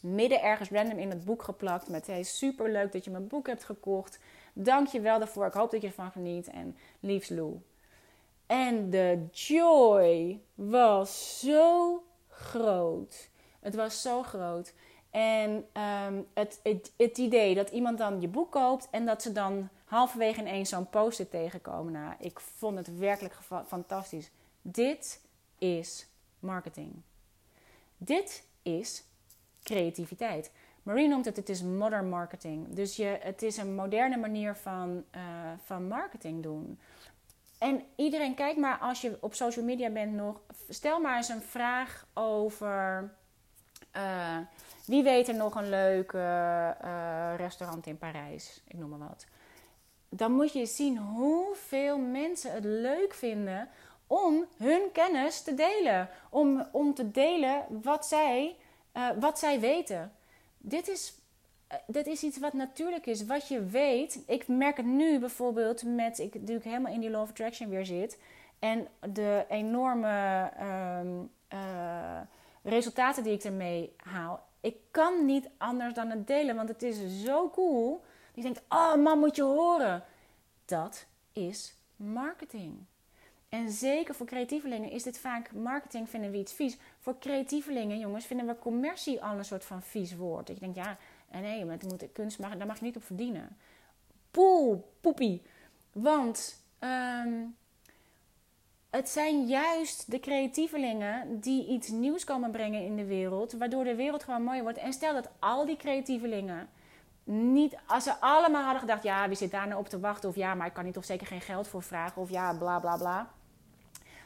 [0.00, 3.46] Midden ergens random in het boek geplakt met hey, super leuk dat je mijn boek
[3.46, 4.18] hebt gekocht.
[4.52, 5.46] Dank je wel daarvoor.
[5.46, 6.48] Ik hoop dat je ervan geniet.
[6.48, 7.60] En liefst Lou.
[8.46, 13.28] En de joy was zo groot.
[13.60, 14.72] Het was zo groot.
[15.10, 19.32] En ehm, het, het, het, idee dat iemand dan je boek koopt en dat ze
[19.32, 21.92] dan halverwege ineens zo'n poster tegenkomen.
[21.92, 23.34] Nou, ik vond het werkelijk
[23.66, 24.30] fantastisch.
[24.62, 25.20] Dit
[25.58, 26.06] is
[26.38, 26.92] marketing.
[27.96, 29.04] Dit is
[29.62, 30.50] creativiteit.
[30.82, 32.74] Marie noemt het, het is modern marketing.
[32.74, 35.22] Dus je, het is een moderne manier van, uh,
[35.64, 36.78] van marketing doen.
[37.58, 41.42] En iedereen, kijk maar als je op social media bent nog, stel maar eens een
[41.42, 43.10] vraag over
[43.96, 44.38] uh,
[44.86, 46.70] wie weet er nog een leuk uh,
[47.36, 49.26] restaurant in Parijs, ik noem maar wat.
[50.08, 53.68] Dan moet je zien hoeveel mensen het leuk vinden
[54.06, 56.08] om hun kennis te delen.
[56.30, 58.56] Om, om te delen wat zij,
[59.18, 60.12] wat zij weten.
[60.58, 61.25] Dit is eh,
[61.86, 64.22] dit is iets wat natuurlijk is, wat je weet.
[64.26, 67.86] Ik merk het nu bijvoorbeeld met, ik natuurlijk helemaal in die Law of Attraction weer
[67.86, 68.18] zit.
[68.58, 71.08] En de enorme ehm,
[71.48, 72.20] eh,
[72.62, 74.44] resultaten die ik ermee haal.
[74.60, 78.04] Ik kan niet anders dan het delen, want het is zo cool.
[78.34, 80.04] Je denkt, oh man, moet je horen.
[80.64, 82.84] Dat is marketing.
[83.48, 86.76] En zeker voor creatievelingen is dit vaak marketing, vinden we iets vies.
[86.98, 90.46] Voor creatievelingen, jongens, vinden we commercie al een soort van vies woord.
[90.46, 90.96] Dat je denkt, ja,
[91.30, 93.56] en nee, maar moet, kunst daar mag je niet op verdienen.
[94.30, 95.42] Poel, poepie.
[95.92, 97.44] Want ehm,
[98.90, 103.94] het zijn juist de creatievelingen die iets nieuws komen brengen in de wereld, waardoor de
[103.94, 104.78] wereld gewoon mooier wordt.
[104.78, 106.68] En stel dat al die creatievelingen
[107.24, 110.28] niet, als ze allemaal hadden gedacht, ja, wie zit daar nou op te wachten?
[110.28, 112.22] Of ja, maar ik kan hier toch zeker geen geld voor vragen?
[112.22, 113.30] Of ja, bla bla bla.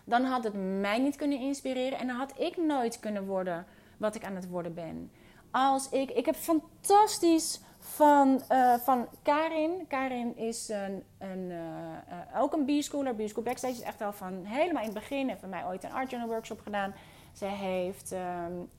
[0.04, 4.14] Dan had het mij niet kunnen inspireren en dan had ik nooit kunnen worden wat
[4.14, 5.10] ik aan het worden ben
[5.50, 6.10] als ik.
[6.10, 9.86] Ik heb fantastisch van, uh, van Karin.
[9.88, 13.14] Karin is een, een, uh, ook een B-schooler.
[13.14, 15.28] B-school backstage is echt al van helemaal in het begin.
[15.28, 16.94] Heeft bij mij ooit een art journal workshop gedaan.
[17.32, 18.12] Zij heeft.
[18.12, 18.70] Um,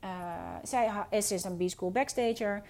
[0.64, 2.64] zij is, is een B-school backstager.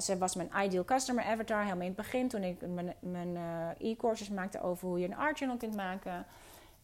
[0.00, 2.28] ze was mijn ideal customer avatar helemaal in het begin.
[2.28, 3.36] Toen ik mijn, mijn
[3.78, 6.26] e-courses maakte over hoe je een art journal kunt maken.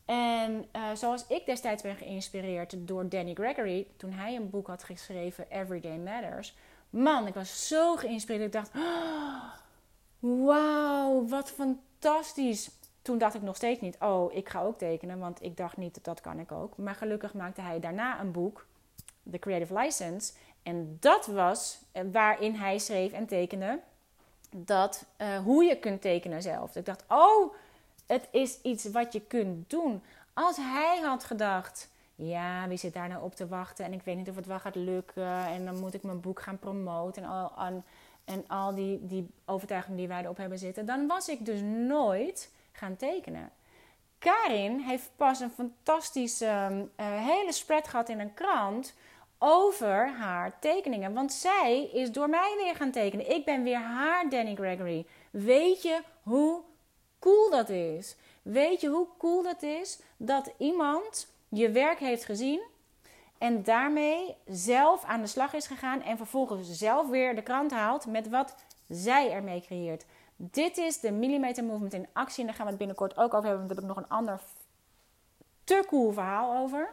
[0.04, 4.84] En uh, zoals ik destijds ben geïnspireerd door Danny Gregory, toen hij een boek had
[4.84, 6.54] geschreven, Everyday Matters.
[6.90, 8.44] Man, ik was zo geïnspireerd.
[8.44, 9.52] Ik dacht, oh,
[10.18, 12.70] wauw, wat fantastisch.
[13.02, 15.98] Toen dacht ik nog steeds niet, oh, ik ga ook tekenen, want ik dacht niet,
[16.04, 16.76] dat kan ik ook.
[16.76, 18.66] Maar gelukkig maakte hij daarna een boek,
[19.30, 20.32] The Creative License.
[20.62, 23.80] En dat was eh, waarin hij schreef en tekende
[24.50, 26.76] dat, uh, hoe je kunt tekenen zelf.
[26.76, 27.54] Ik dacht, oh,
[28.12, 30.02] het is iets wat je kunt doen.
[30.32, 34.16] Als hij had gedacht, ja, wie zit daar nou op te wachten en ik weet
[34.16, 37.28] niet of het wel gaat lukken en dan moet ik mijn boek gaan promoten en
[37.28, 37.84] al, en,
[38.24, 42.50] en al die, die overtuigingen die wij erop hebben zitten, dan was ik dus nooit
[42.72, 43.50] gaan tekenen.
[44.18, 48.94] Karin heeft pas een fantastische uh, hele spread gehad in een krant
[49.38, 51.12] over haar tekeningen.
[51.12, 53.30] Want zij is door mij weer gaan tekenen.
[53.30, 55.06] Ik ben weer haar Danny Gregory.
[55.30, 56.60] Weet je hoe
[57.22, 58.16] cool dat is.
[58.42, 62.62] Weet je hoe cool dat is dat iemand je werk heeft gezien
[63.38, 68.06] en daarmee zelf aan de slag is gegaan en vervolgens zelf weer de krant haalt
[68.06, 68.54] met wat
[68.88, 70.04] zij ermee creëert.
[70.36, 73.48] Dit is de Millimeter Movement in actie en daar gaan we het binnenkort ook over
[73.48, 74.40] hebben, want daar heb nog een ander
[75.64, 76.92] te cool verhaal over.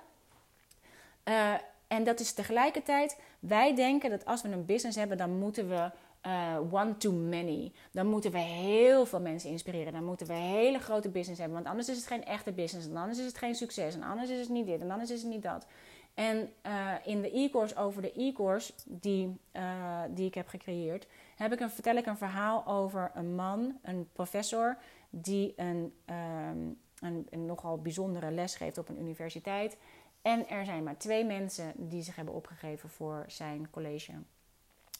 [1.23, 1.53] Uh,
[1.87, 5.91] en dat is tegelijkertijd, wij denken dat als we een business hebben, dan moeten we
[6.25, 7.71] uh, one to many.
[7.91, 9.93] Dan moeten we heel veel mensen inspireren.
[9.93, 11.57] Dan moeten we een hele grote business hebben.
[11.57, 12.87] Want anders is het geen echte business.
[12.87, 13.95] En anders is het geen succes.
[13.95, 14.81] En anders is het niet dit.
[14.81, 15.65] En anders is het niet dat.
[16.13, 21.53] En uh, in de e-course over de e-course die, uh, die ik heb gecreëerd, heb
[21.53, 24.77] ik een, vertel ik een verhaal over een man, een professor,
[25.09, 29.77] die een, um, een, een nogal bijzondere les geeft op een universiteit.
[30.21, 34.13] En er zijn maar twee mensen die zich hebben opgegeven voor zijn college.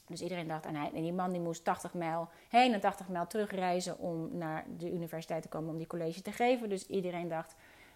[0.09, 3.07] Dus iedereen dacht, en, hij, en die man die moest 80 mijl heen en 80
[3.07, 6.69] mijl terugreizen om naar de universiteit te komen om die college te geven.
[6.69, 7.55] Dus iedereen dacht,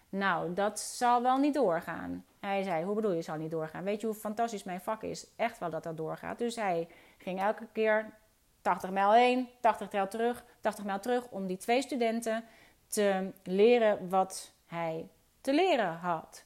[0.09, 2.25] nou, dat zal wel niet doorgaan.
[2.39, 3.83] Hij zei, hoe bedoel je, zal niet doorgaan?
[3.83, 5.27] Weet je hoe fantastisch mijn vak is?
[5.35, 6.37] Echt wel dat dat doorgaat.
[6.37, 8.13] Dus hij ging elke keer
[8.61, 12.43] 80 mijl heen, 80 mijl terug, 80 mijl terug om die twee studenten
[12.87, 15.09] te leren wat hij
[15.41, 16.43] te leren had.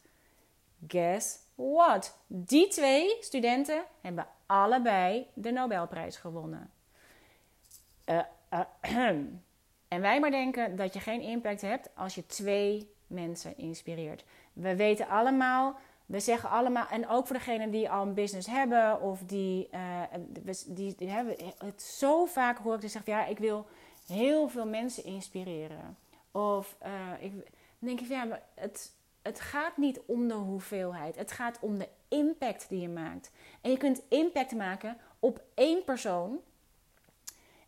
[0.88, 2.18] Guess what?
[2.28, 6.72] Die twee studenten hebben allebei de Nobelprijs gewonnen.
[8.06, 8.20] Uh,
[9.88, 14.24] en wij maar denken dat je geen impact hebt als je twee mensen inspireert.
[14.54, 19.02] We weten allemaal we zeggen allemaal, en ook voor degenen die al een business hebben
[19.02, 20.02] of die, uh,
[20.68, 23.68] die, hebben het zo vaak hoor ik die zeggen: ja, ik wil
[24.08, 25.98] heel veel mensen inspireren.
[26.32, 26.78] Of
[27.20, 27.32] ik
[27.80, 28.92] denk ik, ja, maar het,
[29.28, 31.16] het gaat niet om de hoeveelheid.
[31.16, 33.32] Het gaat om de impact die je maakt.
[33.62, 36.40] En je kunt impact maken op één persoon.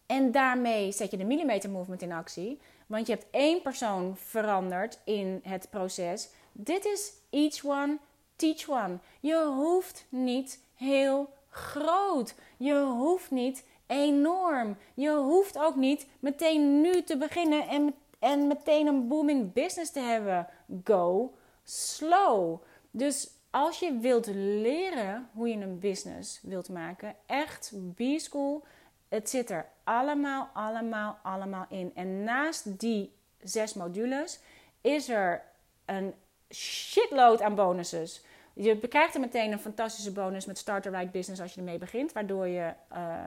[0.05, 2.59] En daarmee zet je de millimeter movement in actie.
[2.87, 6.29] Want je hebt één persoon veranderd in het proces.
[6.51, 7.97] Dit is each one,
[8.35, 8.97] teach one.
[9.19, 12.35] Je hoeft niet heel groot.
[12.57, 14.77] Je hoeft niet enorm.
[14.93, 19.99] Je hoeft ook niet meteen nu te beginnen en, en meteen een booming business te
[19.99, 20.47] hebben.
[20.83, 21.33] Go
[21.69, 22.61] slow.
[22.91, 28.65] Dus als je wilt leren hoe je een business wilt maken, echt B-school,
[29.07, 31.91] het zit er allemaal, allemaal, allemaal in.
[31.95, 34.39] En naast die zes modules
[34.81, 35.43] is er
[35.85, 36.13] een
[36.53, 38.21] shitload aan bonuses.
[38.53, 41.77] Je krijgt er meteen een fantastische bonus met Start the Right Business als je ermee
[41.77, 42.73] begint, waardoor je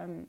[0.03, 0.29] um,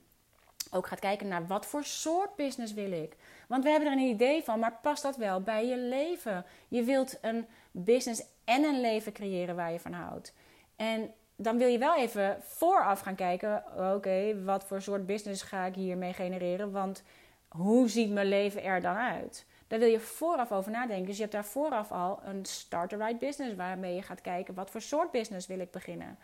[0.71, 3.15] ook gaat kijken naar wat voor soort business wil ik.
[3.53, 6.45] Want we hebben er een idee van, maar past dat wel bij je leven?
[6.67, 10.33] Je wilt een business en een leven creëren waar je van houdt.
[10.75, 13.63] En dan wil je wel even vooraf gaan kijken:
[13.95, 16.71] oké, wat voor soort business ga ik hiermee genereren?
[16.71, 17.03] Want
[17.47, 19.45] hoe ziet mijn leven er dan uit?
[19.67, 21.05] Daar wil je vooraf over nadenken.
[21.05, 24.53] Dus je hebt daar vooraf al een start the right business waarmee je gaat kijken
[24.53, 26.17] wat voor soort business wil ik beginnen.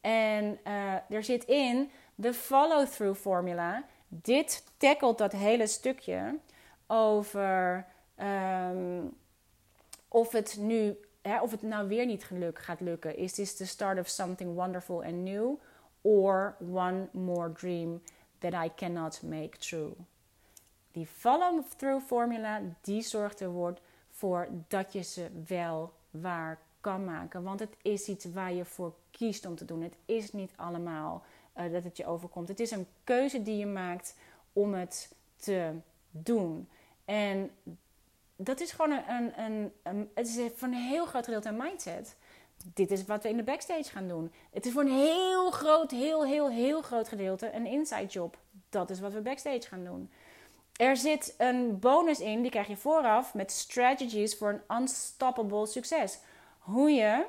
[0.00, 3.84] En uh, er zit in de follow-through formula.
[4.08, 6.38] Dit tackelt dat hele stukje
[6.90, 7.86] over
[8.18, 9.16] um,
[10.08, 13.16] of het nu, hè, of het nou weer niet geluk gaat lukken.
[13.16, 15.58] Is this the start of something wonderful and new?
[16.00, 18.02] Or one more dream
[18.38, 19.92] that I cannot make true?
[20.92, 23.74] Die follow-through formula, die zorgt er
[24.10, 27.42] voor dat je ze wel waar kan maken.
[27.42, 29.82] Want het is iets waar je voor kiest om te doen.
[29.82, 31.24] Het is niet allemaal
[31.56, 32.48] uh, dat het je overkomt.
[32.48, 34.16] Het is een keuze die je maakt
[34.52, 35.72] om het te
[36.10, 36.68] doen.
[37.10, 37.50] En
[38.36, 42.16] dat is gewoon een, een, een, het is voor een heel groot gedeelte een mindset.
[42.74, 44.32] Dit is wat we in de backstage gaan doen.
[44.52, 48.38] Het is voor een heel groot, heel, heel, heel groot gedeelte een inside job.
[48.68, 50.10] Dat is wat we backstage gaan doen.
[50.76, 56.18] Er zit een bonus in, die krijg je vooraf met strategies voor een unstoppable succes.
[56.58, 57.24] Hoe je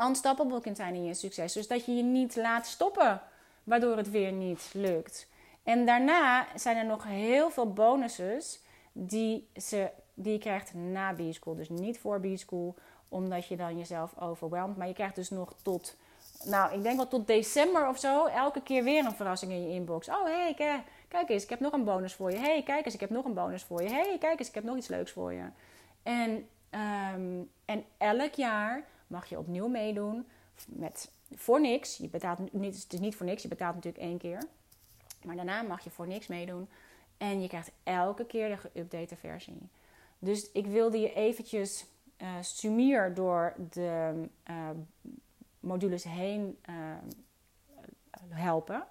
[0.00, 1.52] unstoppable kunt zijn in je succes.
[1.52, 3.22] Dus dat je je niet laat stoppen,
[3.64, 5.28] waardoor het weer niet lukt.
[5.62, 8.64] En daarna zijn er nog heel veel bonuses
[8.98, 11.54] die, ze, die je krijgt na B-School.
[11.54, 12.74] Dus niet voor B-School,
[13.08, 14.76] omdat je dan jezelf overweldt.
[14.76, 15.96] Maar je krijgt dus nog tot,
[16.44, 19.74] nou, ik denk wel tot december of zo, elke keer weer een verrassing in je
[19.74, 20.08] inbox.
[20.08, 22.38] Oh, hé, hey, kijk eens, ik heb nog een bonus voor je.
[22.38, 23.88] hey, kijk eens, ik heb nog een bonus voor je.
[23.88, 25.44] hey, kijk eens, ik heb nog iets leuks voor je.
[26.02, 26.48] En,
[27.14, 30.26] um, en elk jaar mag je opnieuw meedoen
[30.66, 31.96] met voor niks.
[31.96, 34.42] Je betaalt het is niet voor niks, je betaalt natuurlijk één keer.
[35.24, 36.68] Maar daarna mag je voor niks meedoen.
[37.18, 39.68] En je krijgt elke keer de geüpdate versie.
[40.18, 41.86] Dus ik wilde je eventjes
[42.18, 44.12] uh, sumier door de
[44.50, 44.70] uh,
[45.60, 46.74] modules heen uh,
[48.28, 48.84] helpen.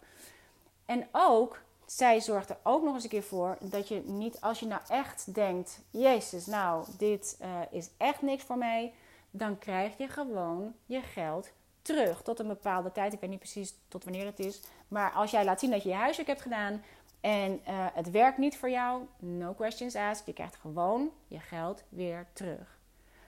[0.86, 4.60] En ook, zij zorgt er ook nog eens een keer voor dat je niet, als
[4.60, 7.38] je nou echt denkt: Jezus, nou, dit
[7.72, 8.94] is echt niks voor mij,
[9.32, 11.52] dan krijg je gewoon je geld
[11.86, 13.14] terug tot een bepaalde tijd.
[13.14, 14.62] Ik weet niet precies tot wanneer het is.
[14.88, 16.84] Maar als jij laat zien dat je je huiswerk hebt gedaan
[17.26, 20.26] en uh, het werkt niet voor jou, no questions asked.
[20.26, 22.80] Je krijgt gewoon je geld weer terug.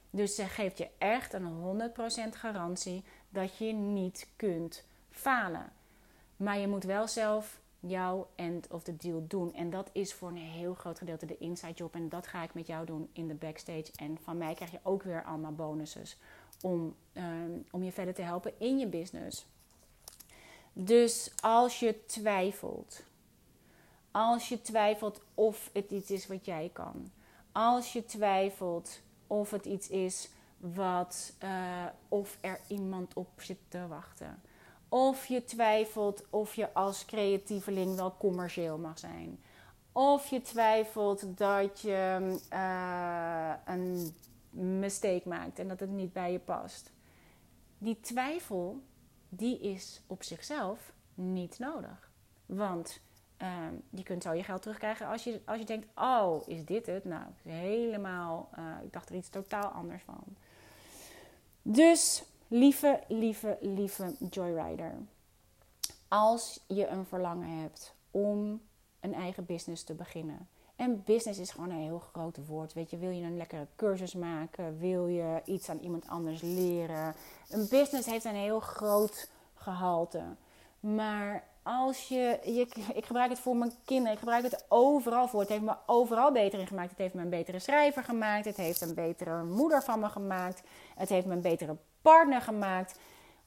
[0.09, 1.91] Dus ze geeft je echt een
[2.31, 5.71] 100% garantie dat je niet kunt falen.
[6.35, 9.53] Maar je moet wel zelf jouw end of the deal doen.
[9.53, 11.95] En dat is voor een heel groot gedeelte de inside job.
[11.95, 13.91] En dat ga ik met jou doen in de backstage.
[13.95, 16.17] En van mij krijg je ook weer allemaal bonuses
[16.61, 19.45] om, um, om je verder te helpen in je business.
[20.73, 23.05] Dus als je twijfelt,
[24.11, 27.11] als je twijfelt of het iets is wat jij kan,
[27.51, 33.87] als je twijfelt of het iets is wat, uh, of er iemand op zit te
[33.87, 34.41] wachten,
[34.89, 39.39] of je twijfelt of je als creatieveling wel commercieel mag zijn,
[39.91, 44.15] of je twijfelt dat je uh, een
[44.79, 46.91] mistake maakt en dat het niet bij je past.
[47.77, 48.81] Die twijfel,
[49.29, 52.11] die is op zichzelf niet nodig.
[52.45, 52.99] Want
[53.41, 56.85] um, je kunt zo je geld terugkrijgen als je, als je denkt: Oh, is dit
[56.85, 57.05] het?
[57.05, 58.49] Nou, helemaal.
[58.59, 60.23] Uh, ik dacht er iets totaal anders van.
[61.61, 64.93] Dus, lieve, lieve, lieve Joyrider.
[66.07, 68.61] Als je een verlangen hebt om
[68.99, 72.73] een eigen business te beginnen En business is gewoon een heel groot woord.
[72.73, 74.79] Weet je, wil je een lekkere cursus maken?
[74.79, 77.15] Wil je iets aan iemand anders leren?
[77.49, 80.23] Een business heeft een heel groot gehalte.
[80.79, 82.39] Maar als je,
[82.93, 85.39] ik gebruik het voor mijn kinderen, ik gebruik het overal voor.
[85.39, 86.89] Het heeft me overal beter in gemaakt.
[86.89, 88.45] Het heeft me een betere schrijver gemaakt.
[88.45, 90.61] Het heeft een betere moeder van me gemaakt.
[90.95, 92.99] Het heeft me een betere partner gemaakt.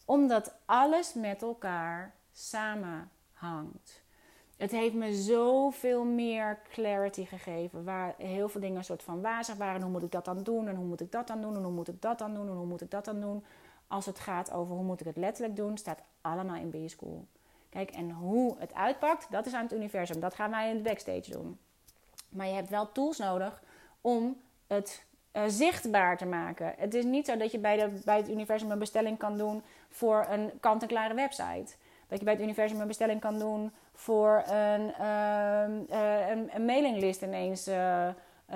[0.04, 4.02] Omdat alles met elkaar samenhangt.
[4.56, 7.84] Het heeft me zoveel meer clarity gegeven.
[7.84, 9.82] Waar heel veel dingen een soort van wazig waren.
[9.82, 10.68] Hoe moet ik dat dan doen?
[10.68, 11.56] En hoe moet ik dat dan doen?
[11.56, 12.48] En hoe moet ik dat dan doen?
[12.48, 13.44] En hoe moet ik dat dan doen?
[13.86, 17.26] Als het gaat over hoe moet ik het letterlijk doen, staat allemaal in B-School.
[17.70, 20.20] Kijk, en hoe het uitpakt, dat is aan het universum.
[20.20, 21.58] Dat gaan wij in de backstage doen.
[22.28, 23.62] Maar je hebt wel tools nodig
[24.00, 26.74] om het uh, zichtbaar te maken.
[26.76, 30.26] Het is niet zo dat je bij, bij het universum een bestelling kan doen voor
[30.30, 31.74] een kant-en-klare website.
[32.08, 37.22] Dat je bij het universum een bestelling kan doen voor een, uh, een, een, mailinglist
[37.22, 38.08] ineens uh,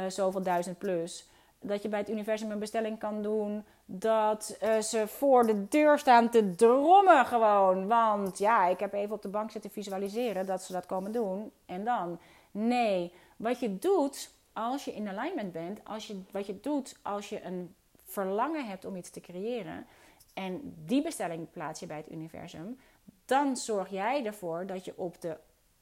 [0.09, 1.29] zoveel duizend plus.
[1.67, 6.31] Dat je bij het universum een bestelling kan doen dat ze voor de deur staan
[6.31, 7.87] te drommen gewoon.
[7.87, 11.51] Want ja, ik heb even op de bank zitten visualiseren dat ze dat komen doen.
[11.67, 12.19] En dan,
[12.51, 17.29] nee, wat je doet als je in alignment bent, als je, wat je doet als
[17.29, 19.87] je een verlangen hebt om iets te creëren
[20.35, 22.79] en die bestelling plaats je bij het universum,
[23.25, 25.37] dan zorg jij ervoor dat je op de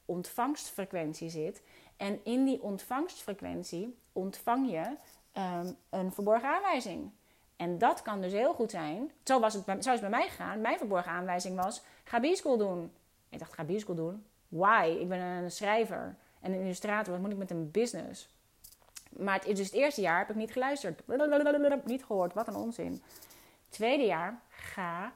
[0.05, 1.61] ontvangstfrequentie zit.
[1.97, 4.95] En in die ontvangstfrequentie ontvang je
[5.33, 7.11] ehm, een verborgen aanwijzing.
[7.55, 9.11] En dat kan dus heel goed zijn.
[9.23, 10.61] Zo, was het bij, zo is het bij mij gegaan.
[10.61, 12.91] Mijn verborgen aanwijzing was: ga B-school doen.
[13.29, 14.25] Ik dacht: ga B-school doen?
[14.47, 14.97] Why?
[14.99, 17.13] Ik ben een schrijver en een illustrator.
[17.13, 18.29] Wat moet ik met een business?
[19.09, 21.01] Maar het, dus het eerste jaar heb ik niet geluisterd.
[21.85, 22.33] Niet gehoord.
[22.33, 23.01] Wat een onzin.
[23.69, 25.13] Tweede jaar, ga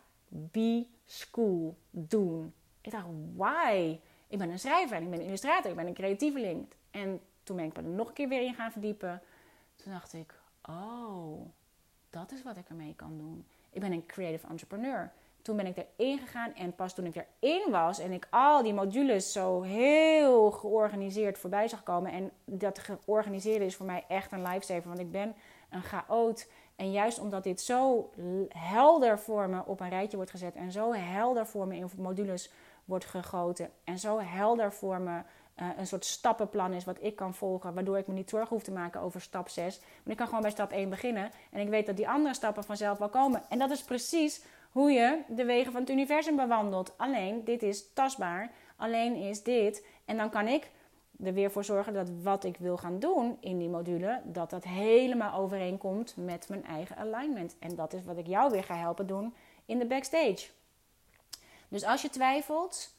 [0.52, 2.54] B-school doen.
[2.82, 3.06] Ik dacht,
[3.36, 4.00] why?
[4.28, 5.70] Ik ben een schrijver en ik ben een illustrator.
[5.70, 6.68] Ik ben een creatieveling.
[6.92, 9.22] En toen ben ik er nog een keer weer in gaan verdiepen.
[9.84, 11.46] Toen dacht ik, oh,
[12.10, 13.46] dat is wat ik ermee kan doen.
[13.70, 15.12] Ik ben een creative entrepreneur.
[15.42, 18.74] Toen ben ik erin gegaan en pas toen ik erin was en ik al die
[18.74, 22.12] modules zo heel georganiseerd voorbij zag komen.
[22.12, 25.36] En dat georganiseerde is voor mij echt een lifesaver, want ik ben
[25.70, 26.48] een chaot.
[26.76, 28.10] En juist omdat dit zo
[28.50, 32.52] helder voor me op een rijtje wordt gezet en zo helder voor me in modules
[32.86, 35.22] wordt gegoten en zo helder voor me
[35.62, 38.64] uh, een soort stappenplan is wat ik kan volgen, waardoor ik me niet zorgen hoef
[38.64, 39.80] te maken over stap 6.
[39.80, 42.64] Maar ik kan gewoon bij stap 1 beginnen en ik weet dat die andere stappen
[42.64, 43.44] vanzelf wel komen.
[43.50, 44.42] En dat is precies
[44.72, 46.94] hoe je de wegen van het universum bewandelt.
[46.98, 49.86] Alleen dit is tastbaar, alleen is dit.
[50.06, 50.72] En dan kan ik
[51.24, 54.64] er weer voor zorgen dat wat ik wil gaan doen in die module, dat dat
[54.64, 57.56] helemaal overeenkomt met mijn eigen alignment.
[57.60, 59.34] En dat is wat ik jou weer ga helpen doen
[59.66, 60.48] in de backstage.
[61.68, 62.96] Dus als je twijfelt,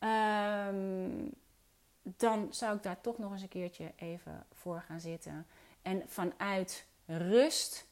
[0.00, 1.32] um,
[2.04, 5.46] dan zou ik daar toch nog eens een keertje even voor gaan zitten.
[5.82, 7.86] En vanuit rust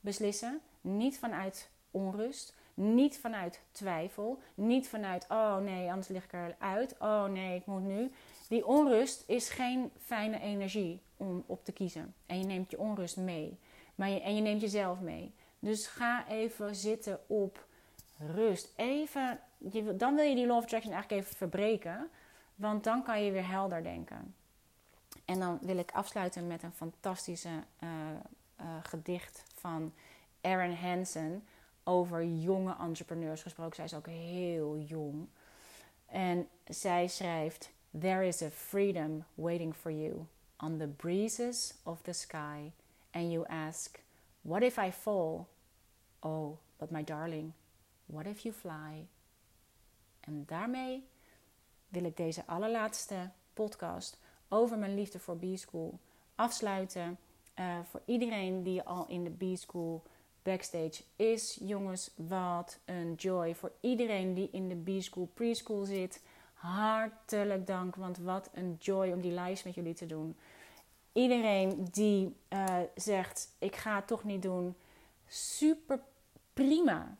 [0.00, 2.54] beslissen, niet vanuit onrust.
[2.74, 4.40] Niet vanuit twijfel.
[4.54, 6.94] Niet vanuit, oh nee, anders lig ik eruit.
[6.98, 8.10] Oh nee, ik moet nu.
[8.48, 12.14] Die onrust is geen fijne energie om op te kiezen.
[12.26, 13.58] En je neemt je onrust mee.
[13.94, 15.34] Maar je, en je neemt jezelf mee.
[15.58, 17.66] Dus ga even zitten op
[18.18, 18.72] rust.
[18.76, 19.40] Even,
[19.96, 22.10] dan wil je die law of attraction eigenlijk even verbreken.
[22.54, 24.34] Want dan kan je weer helder denken.
[25.24, 27.90] En dan wil ik afsluiten met een fantastische uh,
[28.60, 29.92] uh, gedicht van
[30.40, 31.44] Erin Hansen
[31.82, 33.76] over jonge entrepreneurs gesproken.
[33.76, 35.28] Zij is ook heel jong.
[36.06, 40.26] En zij schrijft: There is a freedom waiting for you
[40.58, 42.72] on the breezes of the sky.
[43.10, 43.98] And you ask,
[44.40, 45.46] What if I fall?
[46.20, 47.52] Oh, but my darling,
[48.06, 49.06] what if you fly?
[50.20, 51.08] En daarmee
[51.94, 54.18] wil ik deze allerlaatste podcast
[54.48, 55.98] over mijn liefde voor B-School
[56.34, 57.18] afsluiten.
[57.58, 60.02] Uh, voor iedereen die al in de B-School
[60.42, 61.58] backstage is.
[61.60, 63.54] Jongens, wat een joy.
[63.54, 66.22] Voor iedereen die in de B-School preschool zit,
[66.54, 67.96] hartelijk dank.
[67.96, 70.36] Want wat een joy om die lives met jullie te doen.
[71.12, 74.74] Iedereen die uh, zegt, ik ga het toch niet doen.
[75.26, 76.00] Super
[76.52, 77.16] prima.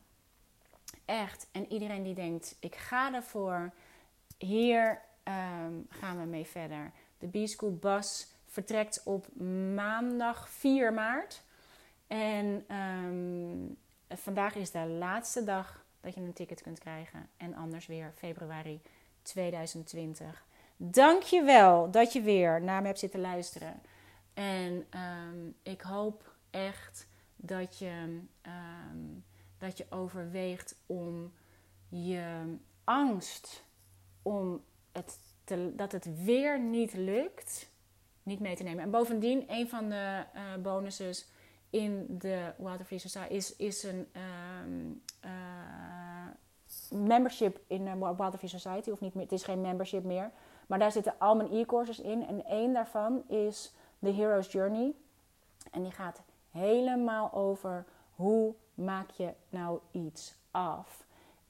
[1.05, 1.47] Echt.
[1.51, 3.71] En iedereen die denkt, ik ga ervoor.
[4.37, 6.91] Hier um, gaan we mee verder.
[7.17, 9.35] De B-School bus vertrekt op
[9.75, 11.43] maandag 4 maart.
[12.07, 13.77] En um,
[14.09, 17.29] vandaag is de laatste dag dat je een ticket kunt krijgen.
[17.37, 18.81] En anders weer februari
[19.21, 20.45] 2020.
[20.77, 23.81] Dankjewel dat je weer naar me hebt zitten luisteren.
[24.33, 28.21] En um, ik hoop echt dat je,
[29.57, 31.33] dat je overweegt om
[31.89, 33.63] je angst
[34.25, 35.19] om het
[35.75, 37.69] dat het weer niet lukt
[38.25, 38.83] niet mee te nemen.
[38.83, 41.27] En bovendien, een van de uh, bonuses
[41.69, 44.07] in de Water Society is, is een
[44.65, 45.31] um, uh,
[46.89, 48.89] membership in de Water Society.
[48.89, 50.31] Of niet meer, het is geen membership meer.
[50.67, 52.27] Maar daar zitten al mijn e-courses in.
[52.27, 54.93] En één daarvan is The Hero's Journey.
[55.71, 56.21] En die gaat
[56.51, 61.05] helemaal over hoe maak je nou iets af.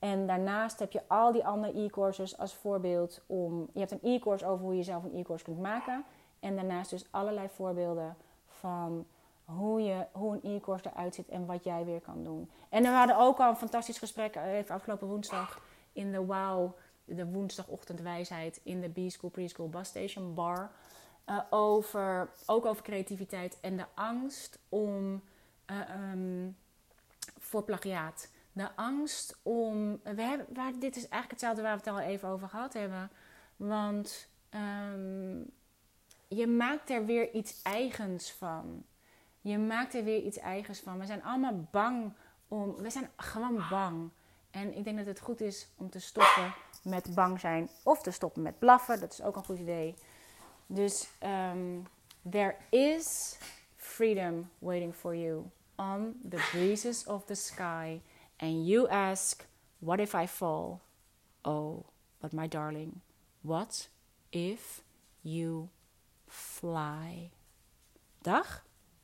[0.05, 3.69] En daarnaast heb je al die andere e-courses als voorbeeld om.
[3.73, 6.03] Je hebt een e-course over hoe je zelf een e-course kunt maken.
[6.39, 9.05] En daarnaast dus allerlei voorbeelden van
[9.45, 12.49] hoe, je, hoe een e-course eruit ziet en wat jij weer kan doen.
[12.69, 15.61] En we hadden ook al een fantastisch gesprek eh, afgelopen woensdag
[15.93, 16.71] in de Wow,
[17.05, 20.71] de woensdagochtendwijsheid in de B-School Preschool Bus Station Bar.
[21.29, 25.21] Uh, over, ook over creativiteit en de angst om
[25.71, 26.57] uh, um,
[27.39, 28.33] voor plagiaat.
[28.55, 29.99] De angst om.
[30.03, 33.11] We hebben, waar, dit is eigenlijk hetzelfde waar we het al even over gehad hebben.
[33.55, 35.51] Want um,
[36.27, 38.83] je maakt er weer iets eigens van.
[39.41, 40.99] Je maakt er weer iets eigens van.
[40.99, 42.13] We zijn allemaal bang
[42.47, 42.75] om.
[42.75, 44.09] We zijn gewoon bang.
[44.51, 46.53] En ik denk dat het goed is om te stoppen
[46.83, 47.69] met bang zijn.
[47.83, 48.99] Of te stoppen met blaffen.
[48.99, 49.95] Dat is ook een goed idee.
[50.67, 51.87] Dus um,
[52.29, 53.37] there is
[53.75, 55.43] freedom waiting for you
[55.75, 58.01] on the breezes of the sky.
[58.39, 59.45] And you ask,
[59.79, 60.81] What if I fall?
[61.43, 61.85] Oh,
[62.21, 63.01] but my darling,
[63.43, 63.87] what
[64.31, 64.81] if
[65.23, 65.69] you
[66.27, 67.29] fly?
[68.23, 68.45] Dag.